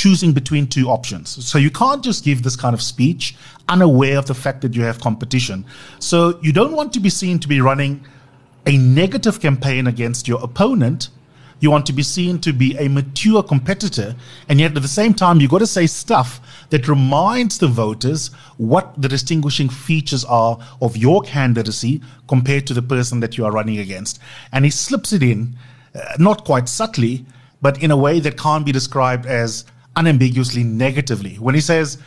choosing 0.00 0.32
between 0.32 0.66
two 0.66 0.88
options. 0.88 1.28
So 1.46 1.58
you 1.58 1.70
can't 1.70 2.02
just 2.02 2.24
give 2.24 2.42
this 2.42 2.56
kind 2.56 2.72
of 2.72 2.80
speech 2.80 3.36
unaware 3.68 4.16
of 4.16 4.24
the 4.24 4.34
fact 4.34 4.62
that 4.62 4.74
you 4.74 4.82
have 4.82 4.98
competition. 4.98 5.66
So 5.98 6.38
you 6.40 6.54
don't 6.54 6.72
want 6.72 6.94
to 6.94 7.00
be 7.00 7.10
seen 7.10 7.38
to 7.40 7.46
be 7.46 7.60
running 7.60 8.06
a 8.64 8.78
negative 8.78 9.40
campaign 9.40 9.86
against 9.86 10.26
your 10.26 10.42
opponent. 10.42 11.10
You 11.60 11.70
want 11.70 11.84
to 11.84 11.92
be 11.92 12.02
seen 12.02 12.40
to 12.40 12.54
be 12.54 12.74
a 12.78 12.88
mature 12.88 13.42
competitor. 13.42 14.16
And 14.48 14.58
yet 14.58 14.74
at 14.74 14.80
the 14.80 14.88
same 14.88 15.12
time, 15.12 15.38
you've 15.38 15.50
got 15.50 15.58
to 15.58 15.66
say 15.66 15.86
stuff 15.86 16.40
that 16.70 16.88
reminds 16.88 17.58
the 17.58 17.68
voters 17.68 18.28
what 18.56 18.94
the 19.02 19.08
distinguishing 19.16 19.68
features 19.68 20.24
are 20.24 20.58
of 20.80 20.96
your 20.96 21.20
candidacy 21.20 22.00
compared 22.26 22.66
to 22.68 22.72
the 22.72 22.80
person 22.94 23.20
that 23.20 23.36
you 23.36 23.44
are 23.44 23.52
running 23.52 23.78
against. 23.78 24.18
And 24.50 24.64
he 24.64 24.70
slips 24.70 25.12
it 25.12 25.22
in, 25.22 25.58
uh, 25.94 26.16
not 26.18 26.46
quite 26.46 26.70
subtly, 26.70 27.26
but 27.60 27.82
in 27.82 27.90
a 27.90 27.98
way 27.98 28.18
that 28.20 28.38
can't 28.38 28.64
be 28.64 28.72
described 28.72 29.26
as 29.26 29.66
unambiguously 29.96 30.64
negatively. 30.64 31.36
When 31.36 31.54
he 31.54 31.60
says, 31.60 31.98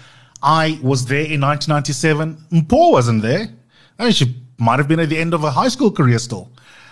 I 0.41 0.79
was 0.81 1.05
there 1.05 1.25
in 1.25 1.41
1997, 1.41 2.37
Mpho 2.51 2.91
wasn't 2.91 3.21
there. 3.21 3.47
I 3.97 4.03
mean, 4.03 4.11
she 4.11 4.35
might 4.57 4.79
have 4.79 4.87
been 4.87 4.99
at 4.99 5.09
the 5.09 5.17
end 5.17 5.33
of 5.33 5.41
her 5.41 5.49
high 5.49 5.67
school 5.69 5.91
career 5.91 6.19
still. 6.19 6.51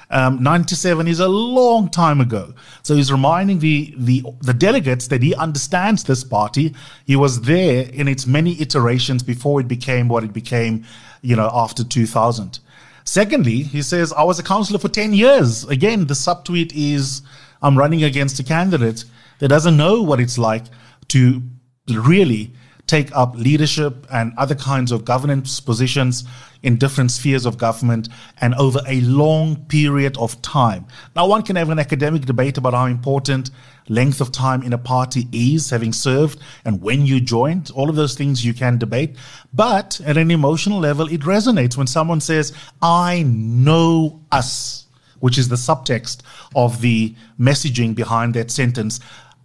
Um, 0.10 0.43
97 0.43 1.07
is 1.07 1.21
a 1.21 1.27
long 1.27 1.89
time 1.89 2.19
ago. 2.19 2.53
So 2.83 2.95
he's 2.95 3.12
reminding 3.12 3.60
the, 3.60 3.93
the, 3.98 4.24
the 4.41 4.53
delegates 4.53 5.07
that 5.07 5.24
he 5.24 5.33
understands 5.36 6.03
this 6.03 6.24
party. 6.24 6.75
He 7.05 7.15
was 7.15 7.41
there 7.41 7.89
in 7.89 8.10
its 8.10 8.27
many 8.27 8.62
iterations 8.62 9.24
before 9.24 9.62
it 9.62 9.69
became 9.69 10.10
what 10.10 10.25
it 10.25 10.33
became, 10.33 10.83
you 11.21 11.38
know, 11.38 11.50
after 11.53 11.83
2000. 11.86 12.60
Secondly, 13.05 13.63
he 13.63 13.81
says, 13.81 14.12
I 14.13 14.24
was 14.24 14.38
a 14.38 14.43
councillor 14.43 14.79
for 14.79 14.89
10 14.89 15.13
years. 15.13 15.63
Again, 15.65 16.07
the 16.07 16.13
subtweet 16.13 16.71
is, 16.75 17.21
I'm 17.62 17.77
running 17.77 18.03
against 18.03 18.39
a 18.39 18.43
candidate 18.43 19.05
that 19.41 19.50
doesn't 19.50 19.75
know 19.75 20.01
what 20.01 20.21
it's 20.21 20.38
like 20.38 20.63
to 21.10 21.41
really 21.89 22.53
take 22.88 23.15
up 23.15 23.36
leadership 23.36 24.05
and 24.12 24.33
other 24.38 24.55
kinds 24.55 24.91
of 24.91 25.05
governance 25.05 25.60
positions 25.60 26.24
in 26.62 26.77
different 26.77 27.10
spheres 27.10 27.45
of 27.45 27.57
government 27.57 28.07
and 28.39 28.53
over 28.55 28.79
a 28.88 29.01
long 29.01 29.55
period 29.65 30.17
of 30.17 30.41
time. 30.41 30.86
Now, 31.15 31.27
one 31.27 31.41
can 31.41 31.55
have 31.55 31.69
an 31.69 31.79
academic 31.79 32.25
debate 32.25 32.57
about 32.57 32.74
how 32.74 32.86
important 32.86 33.50
length 33.88 34.21
of 34.21 34.31
time 34.31 34.62
in 34.62 34.74
a 34.74 34.77
party 34.77 35.27
is, 35.31 35.69
having 35.69 35.93
served, 35.93 36.39
and 36.65 36.81
when 36.81 37.05
you 37.05 37.19
joined. 37.19 37.71
All 37.74 37.89
of 37.89 37.95
those 37.95 38.13
things 38.13 38.45
you 38.45 38.53
can 38.53 38.77
debate. 38.77 39.15
But 39.53 40.00
at 40.05 40.17
an 40.17 40.29
emotional 40.29 40.79
level, 40.79 41.07
it 41.07 41.21
resonates 41.21 41.77
when 41.77 41.88
someone 41.88 42.21
says, 42.21 42.53
I 42.81 43.24
know 43.25 44.21
us, 44.31 44.86
which 45.19 45.38
is 45.38 45.50
the 45.50 45.55
subtext 45.55 46.21
of 46.55 46.81
the 46.81 47.15
messaging 47.39 47.95
behind 47.95 48.33
that 48.33 48.51
sentence. 48.51 49.00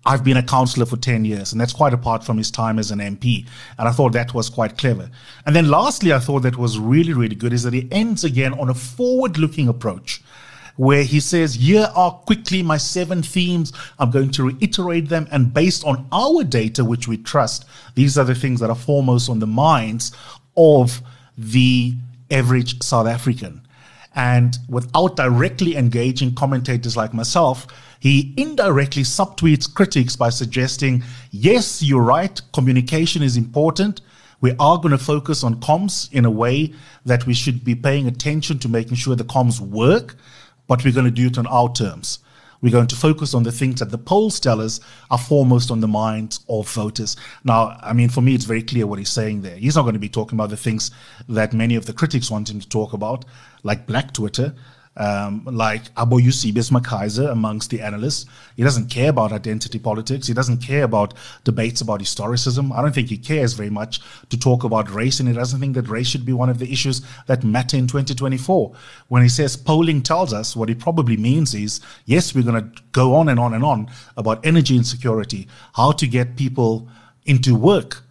I've 0.06 0.22
been 0.22 0.36
a 0.36 0.42
councillor 0.42 0.86
for 0.86 0.96
10 0.96 1.24
years, 1.24 1.50
and 1.50 1.60
that's 1.60 1.72
quite 1.72 1.92
apart 1.92 2.24
from 2.24 2.38
his 2.38 2.50
time 2.50 2.78
as 2.78 2.92
an 2.92 3.00
MP. 3.00 3.44
And 3.76 3.88
I 3.88 3.90
thought 3.90 4.12
that 4.12 4.32
was 4.32 4.48
quite 4.48 4.78
clever. 4.78 5.10
And 5.44 5.54
then 5.54 5.68
lastly, 5.68 6.12
I 6.12 6.20
thought 6.20 6.42
that 6.42 6.56
was 6.56 6.78
really, 6.78 7.12
really 7.12 7.34
good 7.34 7.52
is 7.52 7.64
that 7.64 7.74
he 7.74 7.88
ends 7.90 8.22
again 8.22 8.54
on 8.54 8.70
a 8.70 8.74
forward 8.74 9.36
looking 9.36 9.66
approach 9.66 10.22
where 10.76 11.02
he 11.02 11.18
says, 11.18 11.54
Here 11.54 11.88
are 11.94 12.12
quickly 12.12 12.62
my 12.62 12.76
seven 12.76 13.22
themes. 13.22 13.72
I'm 13.98 14.12
going 14.12 14.30
to 14.32 14.44
reiterate 14.44 15.08
them. 15.08 15.26
And 15.32 15.52
based 15.52 15.84
on 15.84 16.06
our 16.12 16.44
data, 16.44 16.84
which 16.84 17.08
we 17.08 17.16
trust, 17.16 17.64
these 17.96 18.16
are 18.16 18.24
the 18.24 18.34
things 18.34 18.60
that 18.60 18.70
are 18.70 18.76
foremost 18.76 19.28
on 19.28 19.40
the 19.40 19.46
minds 19.46 20.12
of 20.56 21.02
the 21.36 21.94
average 22.30 22.82
South 22.82 23.06
African. 23.06 23.65
And 24.16 24.58
without 24.68 25.14
directly 25.14 25.76
engaging 25.76 26.34
commentators 26.34 26.96
like 26.96 27.12
myself, 27.12 27.66
he 28.00 28.32
indirectly 28.38 29.02
subtweets 29.02 29.72
critics 29.72 30.16
by 30.16 30.30
suggesting, 30.30 31.04
yes, 31.30 31.82
you're 31.82 32.02
right, 32.02 32.40
communication 32.52 33.22
is 33.22 33.36
important. 33.36 34.00
We 34.40 34.52
are 34.58 34.78
going 34.78 34.92
to 34.92 34.98
focus 34.98 35.44
on 35.44 35.60
comms 35.60 36.10
in 36.12 36.24
a 36.24 36.30
way 36.30 36.72
that 37.04 37.26
we 37.26 37.34
should 37.34 37.62
be 37.62 37.74
paying 37.74 38.06
attention 38.06 38.58
to 38.60 38.68
making 38.68 38.96
sure 38.96 39.16
the 39.16 39.24
comms 39.24 39.60
work, 39.60 40.16
but 40.66 40.82
we're 40.82 40.94
going 40.94 41.04
to 41.04 41.10
do 41.10 41.26
it 41.26 41.38
on 41.38 41.46
our 41.46 41.70
terms. 41.72 42.18
We're 42.66 42.72
going 42.72 42.88
to 42.88 42.96
focus 42.96 43.32
on 43.32 43.44
the 43.44 43.52
things 43.52 43.78
that 43.78 43.92
the 43.92 43.98
polls 43.98 44.40
tell 44.40 44.60
us 44.60 44.80
are 45.08 45.18
foremost 45.18 45.70
on 45.70 45.78
the 45.78 45.86
minds 45.86 46.40
of 46.48 46.68
voters. 46.68 47.16
Now, 47.44 47.78
I 47.80 47.92
mean, 47.92 48.08
for 48.08 48.22
me, 48.22 48.34
it's 48.34 48.44
very 48.44 48.64
clear 48.64 48.88
what 48.88 48.98
he's 48.98 49.08
saying 49.08 49.42
there. 49.42 49.54
He's 49.56 49.76
not 49.76 49.82
going 49.82 49.92
to 49.92 50.00
be 50.00 50.08
talking 50.08 50.36
about 50.36 50.50
the 50.50 50.56
things 50.56 50.90
that 51.28 51.52
many 51.52 51.76
of 51.76 51.86
the 51.86 51.92
critics 51.92 52.28
want 52.28 52.50
him 52.50 52.58
to 52.58 52.68
talk 52.68 52.92
about, 52.92 53.24
like 53.62 53.86
Black 53.86 54.12
Twitter, 54.12 54.52
um, 54.96 55.44
like 55.44 55.92
Aboyusi 55.94 56.54
Bismarck 56.54 56.86
amongst 57.30 57.70
the 57.70 57.80
analysts. 57.80 58.26
He 58.56 58.62
doesn't 58.62 58.88
care 58.88 59.10
about 59.10 59.32
identity 59.32 59.78
politics. 59.78 60.26
He 60.26 60.34
doesn't 60.34 60.58
care 60.58 60.84
about 60.84 61.14
debates 61.44 61.80
about 61.80 62.00
historicism. 62.00 62.76
I 62.76 62.80
don't 62.80 62.94
think 62.94 63.08
he 63.08 63.18
cares 63.18 63.52
very 63.52 63.70
much 63.70 64.00
to 64.30 64.38
talk 64.38 64.64
about 64.64 64.90
race, 64.90 65.20
and 65.20 65.28
he 65.28 65.34
doesn't 65.34 65.60
think 65.60 65.74
that 65.74 65.88
race 65.88 66.06
should 66.06 66.24
be 66.24 66.32
one 66.32 66.48
of 66.48 66.58
the 66.58 66.70
issues 66.72 67.02
that 67.26 67.44
matter 67.44 67.76
in 67.76 67.86
2024. 67.86 68.72
When 69.08 69.22
he 69.22 69.28
says 69.28 69.56
polling 69.56 70.02
tells 70.02 70.32
us, 70.32 70.56
what 70.56 70.68
he 70.68 70.74
probably 70.74 71.16
means 71.16 71.54
is, 71.54 71.80
yes, 72.06 72.34
we're 72.34 72.44
going 72.44 72.62
to 72.62 72.82
go 72.92 73.14
on 73.14 73.28
and 73.28 73.38
on 73.38 73.54
and 73.54 73.64
on 73.64 73.90
about 74.16 74.44
energy 74.44 74.76
insecurity, 74.76 75.48
how 75.74 75.92
to 75.92 76.06
get 76.06 76.36
people 76.36 76.88
into 77.26 77.54
work, 77.54 78.02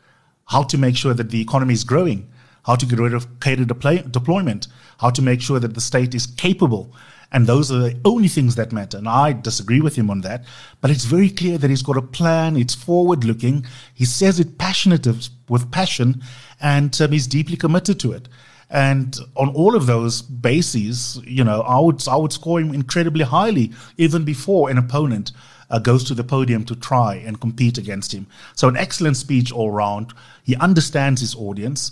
how 0.45 0.63
to 0.63 0.77
make 0.77 0.95
sure 0.95 1.13
that 1.13 1.31
the 1.31 1.41
economy 1.41 1.73
is 1.73 1.83
growing, 1.83 2.29
how 2.65 2.75
to 2.75 2.86
get 2.86 3.00
rid 3.00 3.13
of 3.13 3.39
cadre 3.39 3.65
deployment 3.65 4.67
how 5.00 5.10
to 5.10 5.22
make 5.22 5.41
sure 5.41 5.60
that 5.60 5.74
the 5.74 5.81
state 5.81 6.15
is 6.15 6.25
capable. 6.25 6.93
And 7.31 7.48
those 7.48 7.72
are 7.72 7.79
the 7.79 8.00
only 8.05 8.27
things 8.27 8.55
that 8.55 8.72
matter. 8.72 8.98
And 8.98 9.10
I 9.10 9.34
disagree 9.34 9.81
with 9.81 9.95
him 9.95 10.10
on 10.10 10.22
that. 10.22 10.45
But 10.79 10.91
it's 10.91 11.05
very 11.05 11.29
clear 11.29 11.57
that 11.57 11.69
he's 11.69 11.81
got 11.81 11.98
a 11.98 12.01
plan. 12.01 12.55
It's 12.55 12.75
forward 12.75 13.24
looking. 13.24 13.65
He 13.93 14.05
says 14.05 14.39
it 14.39 14.57
passionate 14.57 15.05
with 15.50 15.72
passion 15.72 16.22
and 16.62 17.00
um, 17.01 17.12
he's 17.12 17.27
deeply 17.27 17.57
committed 17.57 18.00
to 18.01 18.12
it. 18.13 18.29
And 18.69 19.17
on 19.36 19.50
all 19.50 19.75
of 19.75 19.86
those 19.86 20.22
bases, 20.22 21.19
you 21.25 21.43
know, 21.43 21.62
I 21.62 21.79
would, 21.79 22.07
I 22.07 22.15
would 22.15 22.34
score 22.34 22.60
him 22.60 22.74
incredibly 22.74 23.25
highly 23.25 23.74
even 23.98 24.24
before 24.24 24.69
an 24.69 24.77
opponent 24.77 25.31
uh, 25.69 25.79
goes 25.79 26.03
to 26.05 26.13
the 26.13 26.24
podium 26.24 26.63
to 26.65 26.75
try 26.75 27.15
and 27.15 27.41
compete 27.41 27.77
against 27.77 28.13
him. 28.13 28.27
So 28.55 28.67
an 28.67 28.77
excellent 28.77 29.17
speech 29.17 29.51
all 29.51 29.72
round. 29.72 30.13
He 30.43 30.55
understands 30.55 31.22
his 31.22 31.36
audience. 31.36 31.91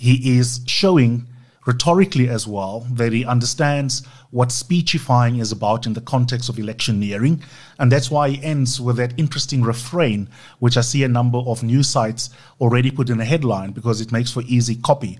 He 0.00 0.38
is 0.38 0.60
showing 0.66 1.26
rhetorically 1.66 2.28
as 2.28 2.46
well, 2.46 2.86
that 2.90 3.12
he 3.12 3.24
understands 3.24 4.06
what 4.30 4.50
speechifying 4.50 5.36
is 5.36 5.52
about 5.52 5.86
in 5.86 5.92
the 5.92 6.00
context 6.00 6.48
of 6.48 6.56
electioneering. 6.56 7.42
And 7.78 7.92
that's 7.92 8.10
why 8.10 8.30
he 8.30 8.42
ends 8.42 8.80
with 8.80 8.96
that 8.96 9.12
interesting 9.18 9.62
refrain, 9.62 10.28
which 10.58 10.76
I 10.76 10.80
see 10.80 11.04
a 11.04 11.08
number 11.08 11.38
of 11.38 11.62
news 11.62 11.88
sites 11.88 12.30
already 12.60 12.90
put 12.90 13.10
in 13.10 13.20
a 13.20 13.24
headline 13.24 13.72
because 13.72 14.00
it 14.00 14.10
makes 14.10 14.32
for 14.32 14.42
easy 14.46 14.76
copy. 14.76 15.18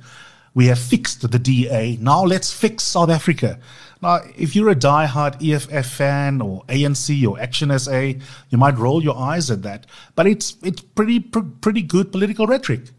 We 0.55 0.67
have 0.67 0.79
fixed 0.79 1.31
the 1.31 1.39
DA. 1.39 1.97
Now 2.01 2.25
let's 2.25 2.53
fix 2.53 2.83
South 2.83 3.11
Africa. 3.11 3.59
Now, 4.03 4.21
if 4.37 4.57
you're 4.57 4.71
a 4.71 4.75
die-hard 4.75 5.45
EFF 5.45 5.87
fan 5.87 6.41
or 6.41 6.65
ANC 6.65 7.29
or 7.29 7.39
Action 7.39 7.79
SA, 7.79 8.01
you 8.49 8.59
might 8.59 8.79
roll 8.79 9.05
your 9.05 9.17
eyes 9.17 9.51
at 9.51 9.63
that. 9.63 9.87
But 10.17 10.27
it's 10.27 10.57
it's 10.65 10.81
pretty 10.81 11.21
pr- 11.21 11.51
pretty 11.61 11.83
good 11.83 12.11
political 12.11 12.47
rhetoric. 12.47 12.91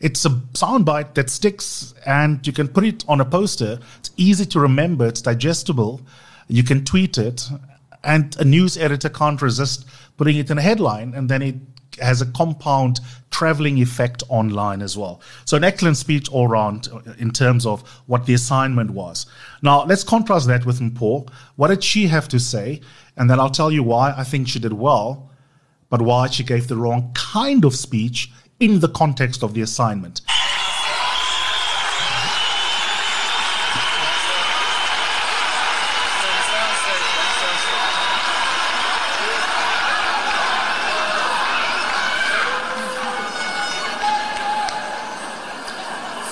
It's 0.00 0.24
a 0.24 0.30
soundbite 0.30 1.14
that 1.14 1.28
sticks, 1.28 1.92
and 2.06 2.46
you 2.46 2.52
can 2.52 2.68
put 2.68 2.84
it 2.84 3.04
on 3.08 3.20
a 3.20 3.24
poster. 3.24 3.80
It's 3.98 4.10
easy 4.16 4.46
to 4.46 4.60
remember. 4.60 5.06
It's 5.06 5.20
digestible. 5.20 6.00
You 6.46 6.62
can 6.62 6.84
tweet 6.84 7.18
it, 7.18 7.48
and 8.04 8.36
a 8.36 8.44
news 8.44 8.76
editor 8.78 9.08
can't 9.08 9.42
resist 9.42 9.86
putting 10.16 10.36
it 10.36 10.50
in 10.50 10.58
a 10.58 10.62
headline, 10.62 11.14
and 11.14 11.28
then 11.28 11.42
it 11.42 11.56
has 12.00 12.22
a 12.22 12.26
compound 12.26 13.00
traveling 13.30 13.78
effect 13.78 14.22
online 14.28 14.82
as 14.82 14.96
well. 14.96 15.20
So 15.44 15.56
an 15.56 15.64
excellent 15.64 15.96
speech 15.96 16.28
all 16.30 16.48
around 16.48 16.88
uh, 16.92 17.12
in 17.18 17.30
terms 17.32 17.66
of 17.66 17.86
what 18.06 18.26
the 18.26 18.34
assignment 18.34 18.90
was. 18.90 19.26
Now 19.62 19.84
let's 19.84 20.04
contrast 20.04 20.46
that 20.46 20.64
with 20.64 20.80
Mpho. 20.80 21.28
What 21.56 21.68
did 21.68 21.82
she 21.82 22.06
have 22.06 22.28
to 22.28 22.38
say? 22.38 22.80
And 23.16 23.28
then 23.28 23.40
I'll 23.40 23.50
tell 23.50 23.72
you 23.72 23.82
why 23.82 24.14
I 24.16 24.24
think 24.24 24.48
she 24.48 24.58
did 24.58 24.72
well, 24.72 25.30
but 25.90 26.02
why 26.02 26.28
she 26.28 26.44
gave 26.44 26.68
the 26.68 26.76
wrong 26.76 27.10
kind 27.14 27.64
of 27.64 27.74
speech 27.74 28.30
in 28.60 28.80
the 28.80 28.88
context 28.88 29.44
of 29.44 29.54
the 29.54 29.60
assignment. 29.62 30.20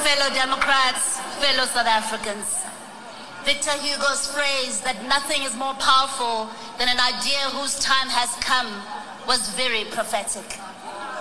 Fellow 0.03 0.35
Democrats, 0.35 1.21
fellow 1.39 1.65
South 1.67 1.87
Africans. 1.87 2.63
Victor 3.45 3.71
Hugo's 3.79 4.27
phrase 4.33 4.81
that 4.81 5.05
nothing 5.07 5.43
is 5.45 5.55
more 5.57 5.75
powerful 5.75 6.51
than 6.79 6.89
an 6.89 6.99
idea 6.99 7.39
whose 7.51 7.79
time 7.79 8.09
has 8.09 8.35
come 8.43 8.67
was 9.29 9.51
very 9.51 9.85
prophetic. 9.85 10.59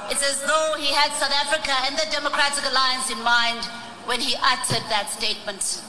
It's 0.09 0.21
as 0.21 0.41
though 0.45 0.75
he 0.77 0.93
had 0.93 1.09
South 1.17 1.33
Africa 1.33 1.73
and 1.89 1.97
the 1.97 2.05
Democratic 2.13 2.61
Alliance 2.69 3.09
in 3.09 3.17
mind 3.25 3.65
when 4.05 4.21
he 4.21 4.37
uttered 4.37 4.85
that 4.93 5.09
statement. 5.09 5.81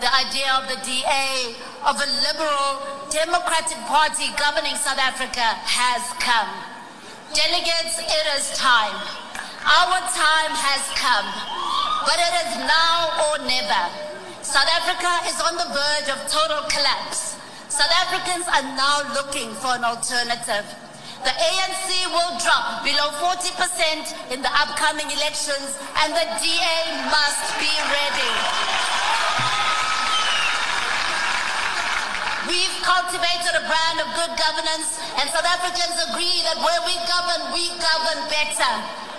The 0.00 0.08
idea 0.08 0.48
of 0.56 0.72
the 0.72 0.80
DA, 0.80 1.52
of 1.84 2.00
a 2.00 2.08
liberal 2.24 2.80
Democratic 3.12 3.76
Party 3.84 4.32
governing 4.40 4.72
South 4.80 4.96
Africa 4.96 5.44
has 5.68 6.00
come. 6.16 6.48
Delegates, 7.36 8.00
it 8.00 8.26
is 8.40 8.56
time. 8.56 8.96
Our 9.68 10.00
time 10.16 10.54
has 10.56 10.84
come. 10.96 11.28
But 12.08 12.16
it 12.16 12.34
is 12.48 12.52
now 12.64 12.96
or 13.28 13.44
never. 13.44 13.84
South 14.40 14.70
Africa 14.80 15.12
is 15.28 15.36
on 15.44 15.60
the 15.60 15.68
verge 15.76 16.08
of 16.08 16.24
total 16.24 16.64
collapse. 16.72 17.36
South 17.68 17.92
Africans 18.00 18.48
are 18.48 18.64
now 18.80 19.04
looking 19.12 19.52
for 19.60 19.76
an 19.76 19.84
alternative. 19.84 20.64
The 21.24 21.34
ANC 21.34 21.88
will 22.14 22.38
drop 22.38 22.86
below 22.86 23.10
40% 23.18 24.32
in 24.32 24.40
the 24.42 24.52
upcoming 24.54 25.10
elections, 25.10 25.74
and 26.04 26.14
the 26.14 26.26
DA 26.38 26.78
must 27.10 27.46
be 27.58 27.72
ready. 27.90 28.34
We've 32.46 32.78
cultivated 32.80 33.52
a 33.60 33.64
brand 33.66 33.98
of 34.00 34.08
good 34.14 34.32
governance, 34.38 34.96
and 35.18 35.28
South 35.28 35.44
Africans 35.44 36.00
agree 36.08 36.40
that 36.48 36.56
where 36.62 36.80
we 36.86 36.96
govern, 37.04 37.52
we 37.52 37.68
govern 37.76 38.24
better. 38.30 38.72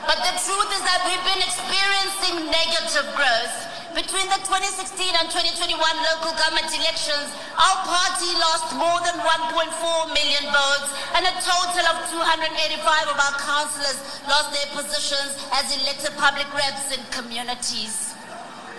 But 0.08 0.24
the 0.26 0.34
truth 0.42 0.72
is 0.74 0.82
that 0.82 1.06
we've 1.06 1.26
been 1.28 1.44
experiencing 1.46 2.50
negative 2.50 3.14
growth. 3.14 3.69
Between 3.96 4.30
the 4.30 4.38
2016 4.46 5.18
and 5.18 5.26
2021 5.34 5.74
local 5.82 6.30
government 6.38 6.70
elections, 6.78 7.34
our 7.58 7.78
party 7.90 8.30
lost 8.38 8.70
more 8.78 9.02
than 9.02 9.18
1.4 9.18 10.14
million 10.14 10.46
votes, 10.46 10.94
and 11.18 11.26
a 11.26 11.34
total 11.42 11.86
of 11.90 11.98
285 12.14 12.86
of 13.10 13.18
our 13.18 13.36
councillors 13.42 14.22
lost 14.30 14.54
their 14.54 14.70
positions 14.78 15.42
as 15.58 15.74
elected 15.82 16.14
public 16.22 16.46
reps 16.54 16.94
in 16.94 17.02
communities. 17.10 18.14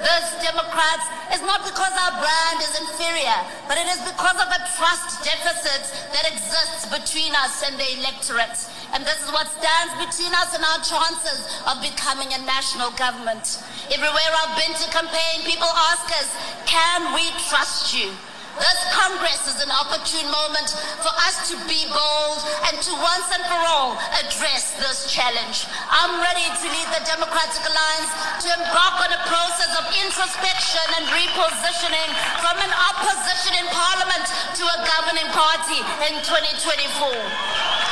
This, 0.00 0.32
Democrats, 0.40 1.04
is 1.36 1.44
not 1.44 1.60
because 1.60 1.92
our 1.92 2.16
brand 2.16 2.58
is 2.64 2.72
inferior, 2.80 3.36
but 3.68 3.76
it 3.76 3.84
is 3.92 4.00
because 4.08 4.38
of 4.40 4.48
a 4.48 4.60
trust 4.80 5.20
deficit 5.20 5.92
that 6.16 6.24
exists 6.24 6.88
between 6.88 7.36
us 7.36 7.60
and 7.68 7.76
the 7.76 7.88
electorate. 8.00 8.56
And 8.96 9.04
this 9.04 9.20
is 9.20 9.30
what 9.30 9.46
stands 9.46 9.92
between 10.00 10.32
us 10.32 10.56
and 10.56 10.64
our 10.64 10.80
chances 10.80 11.62
of 11.68 11.84
becoming 11.84 12.32
a 12.32 12.40
national 12.48 12.90
government. 12.96 13.60
Everywhere 13.92 14.30
I've 14.40 14.56
been 14.56 14.72
to 14.72 14.86
campaign, 14.88 15.44
people 15.44 15.68
ask 15.68 16.08
us, 16.16 16.32
can 16.64 17.12
we 17.12 17.28
trust 17.52 17.92
you? 17.92 18.16
This 18.58 18.80
Congress 18.90 19.46
is 19.46 19.62
an 19.62 19.70
opportune 19.70 20.26
moment 20.26 20.74
for 20.98 21.12
us 21.22 21.46
to 21.54 21.56
be 21.70 21.86
bold 21.86 22.40
and 22.66 22.74
to 22.82 22.92
once 22.98 23.28
and 23.30 23.44
for 23.46 23.60
all 23.70 23.94
address 24.18 24.74
this 24.82 25.06
challenge. 25.06 25.70
I'm 25.86 26.18
ready 26.18 26.42
to 26.42 26.66
lead 26.66 26.88
the 26.90 27.04
Democratic 27.06 27.62
Alliance 27.62 28.10
to 28.42 28.48
embark 28.50 28.96
on 29.06 29.10
a 29.14 29.22
process 29.30 29.70
of 29.78 29.86
introspection 30.02 30.82
and 30.98 31.06
repositioning 31.14 32.10
from 32.42 32.58
an 32.58 32.72
opposition 32.90 33.54
in 33.62 33.66
Parliament 33.70 34.26
to 34.58 34.64
a 34.66 34.78
governing 34.82 35.30
party 35.30 35.78
in 36.10 36.18
2024. 36.26 37.89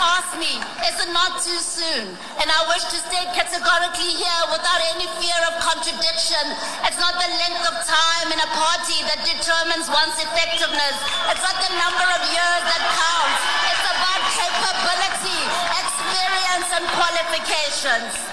Critics 0.00 0.16
ask 0.16 0.32
me, 0.40 0.56
is 0.88 0.96
it 0.96 1.12
not 1.12 1.40
too 1.42 1.60
soon? 1.60 2.16
And 2.40 2.48
I 2.48 2.60
wish 2.72 2.84
to 2.88 2.98
state 3.04 3.28
categorically 3.36 4.16
here 4.16 4.42
without 4.48 4.80
any 4.96 5.06
fear 5.20 5.40
of 5.48 5.60
contradiction, 5.60 6.44
it's 6.88 6.98
not 6.98 7.20
the 7.20 7.28
length 7.28 7.64
of 7.68 7.76
time 7.84 8.28
in 8.32 8.40
a 8.40 8.50
party 8.56 9.04
that 9.04 9.20
determines 9.28 9.92
one's 9.92 10.16
effectiveness. 10.16 10.96
It's 11.28 11.44
not 11.44 11.56
the 11.60 11.72
number 11.76 12.06
of 12.16 12.20
years 12.32 12.62
that 12.64 12.82
counts. 12.96 13.40
It's 13.68 13.86
about 13.92 14.20
capability, 14.32 15.40
experience, 15.84 16.68
and 16.80 16.84
qualifications. 16.96 18.29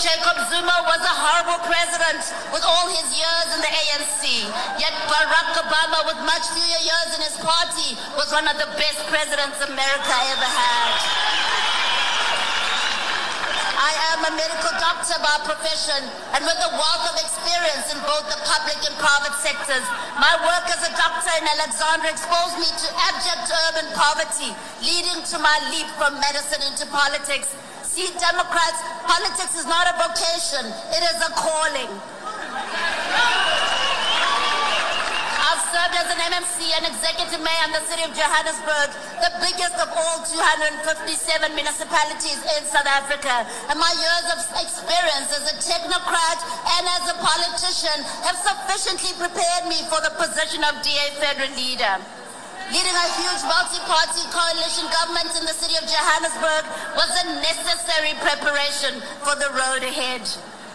Jacob 0.00 0.38
Zuma 0.48 0.76
was 0.88 1.02
a 1.04 1.14
horrible 1.20 1.60
president 1.68 2.24
with 2.48 2.64
all 2.64 2.88
his 2.88 3.12
years 3.12 3.48
in 3.52 3.60
the 3.60 3.68
ANC. 3.68 4.24
Yet 4.80 4.94
Barack 5.04 5.52
Obama, 5.60 6.08
with 6.08 6.20
much 6.24 6.48
fewer 6.56 6.80
years 6.80 7.10
in 7.12 7.20
his 7.20 7.36
party, 7.36 7.98
was 8.16 8.32
one 8.32 8.48
of 8.48 8.56
the 8.56 8.70
best 8.80 9.04
presidents 9.12 9.60
America 9.60 10.14
ever 10.32 10.48
had. 10.48 10.92
I 13.82 13.92
am 14.14 14.20
a 14.24 14.32
medical 14.38 14.72
doctor 14.80 15.18
by 15.20 15.42
profession 15.44 16.00
and 16.38 16.40
with 16.46 16.56
a 16.56 16.70
wealth 16.72 17.06
of 17.12 17.16
experience 17.20 17.92
in 17.92 17.98
both 18.06 18.24
the 18.32 18.40
public 18.48 18.78
and 18.88 18.94
private 18.96 19.36
sectors. 19.44 19.84
My 20.16 20.32
work 20.40 20.70
as 20.72 20.86
a 20.88 20.92
doctor 20.96 21.32
in 21.36 21.44
Alexandra 21.58 22.08
exposed 22.08 22.56
me 22.62 22.70
to 22.70 22.88
abject 23.12 23.50
urban 23.68 23.90
poverty, 23.92 24.54
leading 24.80 25.20
to 25.34 25.36
my 25.42 25.56
leap 25.68 25.90
from 25.98 26.16
medicine 26.16 26.62
into 26.64 26.86
politics 26.88 27.52
See, 27.92 28.08
Democrats, 28.16 28.80
politics 29.04 29.52
is 29.52 29.68
not 29.68 29.84
a 29.84 29.92
vocation, 30.00 30.64
it 30.96 31.02
is 31.12 31.18
a 31.20 31.28
calling. 31.36 31.92
I've 35.36 35.60
served 35.68 36.00
as 36.00 36.08
an 36.08 36.16
MMC 36.32 36.72
and 36.72 36.88
executive 36.88 37.44
mayor 37.44 37.64
in 37.68 37.76
the 37.76 37.84
city 37.84 38.08
of 38.08 38.16
Johannesburg, 38.16 38.96
the 39.20 39.28
biggest 39.44 39.76
of 39.76 39.92
all 39.92 40.24
257 40.24 41.52
municipalities 41.52 42.40
in 42.56 42.64
South 42.64 42.88
Africa. 42.88 43.44
And 43.68 43.76
my 43.76 43.92
years 43.92 44.26
of 44.32 44.40
experience 44.56 45.28
as 45.36 45.52
a 45.52 45.60
technocrat 45.60 46.40
and 46.80 46.88
as 46.96 47.12
a 47.12 47.16
politician 47.20 48.08
have 48.24 48.40
sufficiently 48.40 49.12
prepared 49.20 49.68
me 49.68 49.84
for 49.92 50.00
the 50.00 50.16
position 50.16 50.64
of 50.64 50.80
DA 50.80 51.12
federal 51.20 51.52
leader. 51.60 52.00
Leading 52.72 52.96
a 52.96 53.08
huge 53.20 53.44
multi-party 53.44 54.24
coalition 54.32 54.88
government 54.88 55.28
in 55.36 55.44
the 55.44 55.52
city 55.52 55.76
of 55.76 55.84
Johannesburg 55.84 56.64
was 56.96 57.12
a 57.20 57.36
necessary 57.44 58.16
preparation 58.24 58.96
for 59.20 59.36
the 59.36 59.52
road 59.52 59.84
ahead. 59.84 60.24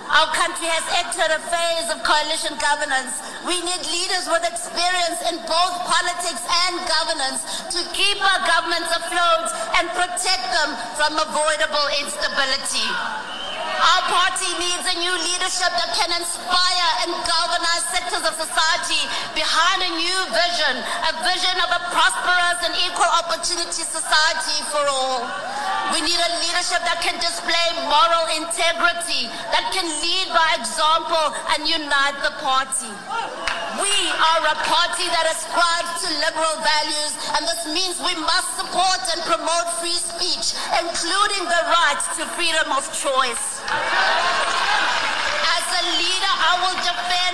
Our 0.06 0.30
country 0.30 0.70
has 0.70 0.86
entered 0.94 1.34
a 1.34 1.42
phase 1.50 1.90
of 1.90 2.06
coalition 2.06 2.54
governance. 2.62 3.18
We 3.50 3.58
need 3.66 3.82
leaders 3.90 4.30
with 4.30 4.46
experience 4.46 5.26
in 5.26 5.42
both 5.50 5.74
politics 5.90 6.46
and 6.70 6.86
governance 6.86 7.66
to 7.74 7.82
keep 7.98 8.22
our 8.22 8.46
governments 8.46 8.94
afloat 8.94 9.50
and 9.82 9.90
protect 9.98 10.46
them 10.54 10.78
from 11.02 11.18
avoidable 11.18 11.88
instability. 11.98 13.27
Our 13.78 14.04
party 14.10 14.50
needs 14.58 14.86
a 14.90 14.96
new 14.98 15.16
leadership 15.22 15.70
that 15.70 15.94
can 15.94 16.10
inspire 16.18 16.90
and 17.06 17.14
galvanize 17.30 17.86
sectors 17.94 18.26
of 18.26 18.34
society 18.34 19.02
behind 19.38 19.86
a 19.86 19.92
new 19.94 20.20
vision, 20.34 20.76
a 20.82 21.14
vision 21.22 21.56
of 21.62 21.70
a 21.78 21.82
prosperous 21.94 22.60
and 22.66 22.74
equal 22.90 23.12
opportunity 23.22 23.86
society 23.86 24.60
for 24.74 24.82
all. 24.90 25.30
We 25.94 26.02
need 26.02 26.18
a 26.18 26.32
leadership 26.42 26.82
that 26.90 27.06
can 27.06 27.22
display 27.22 27.68
moral 27.86 28.26
integrity, 28.34 29.30
that 29.54 29.70
can 29.72 29.86
lead 29.86 30.28
by 30.34 30.58
example 30.58 31.38
and 31.54 31.70
unite 31.70 32.18
the 32.26 32.34
party. 32.42 33.57
We 33.78 33.94
are 34.10 34.42
a 34.42 34.58
party 34.66 35.06
that 35.06 35.26
ascribes 35.30 36.02
to 36.02 36.10
liberal 36.18 36.56
values, 36.66 37.14
and 37.38 37.46
this 37.46 37.62
means 37.70 38.02
we 38.02 38.18
must 38.18 38.58
support 38.58 39.02
and 39.14 39.22
promote 39.22 39.70
free 39.78 40.02
speech, 40.02 40.58
including 40.82 41.46
the 41.46 41.62
right 41.70 42.02
to 42.18 42.26
freedom 42.34 42.74
of 42.74 42.90
choice. 42.90 43.62
As 45.46 45.66
a 45.78 45.84
leader, 45.94 46.34
I 46.42 46.54
will 46.66 46.78
defend 46.82 47.27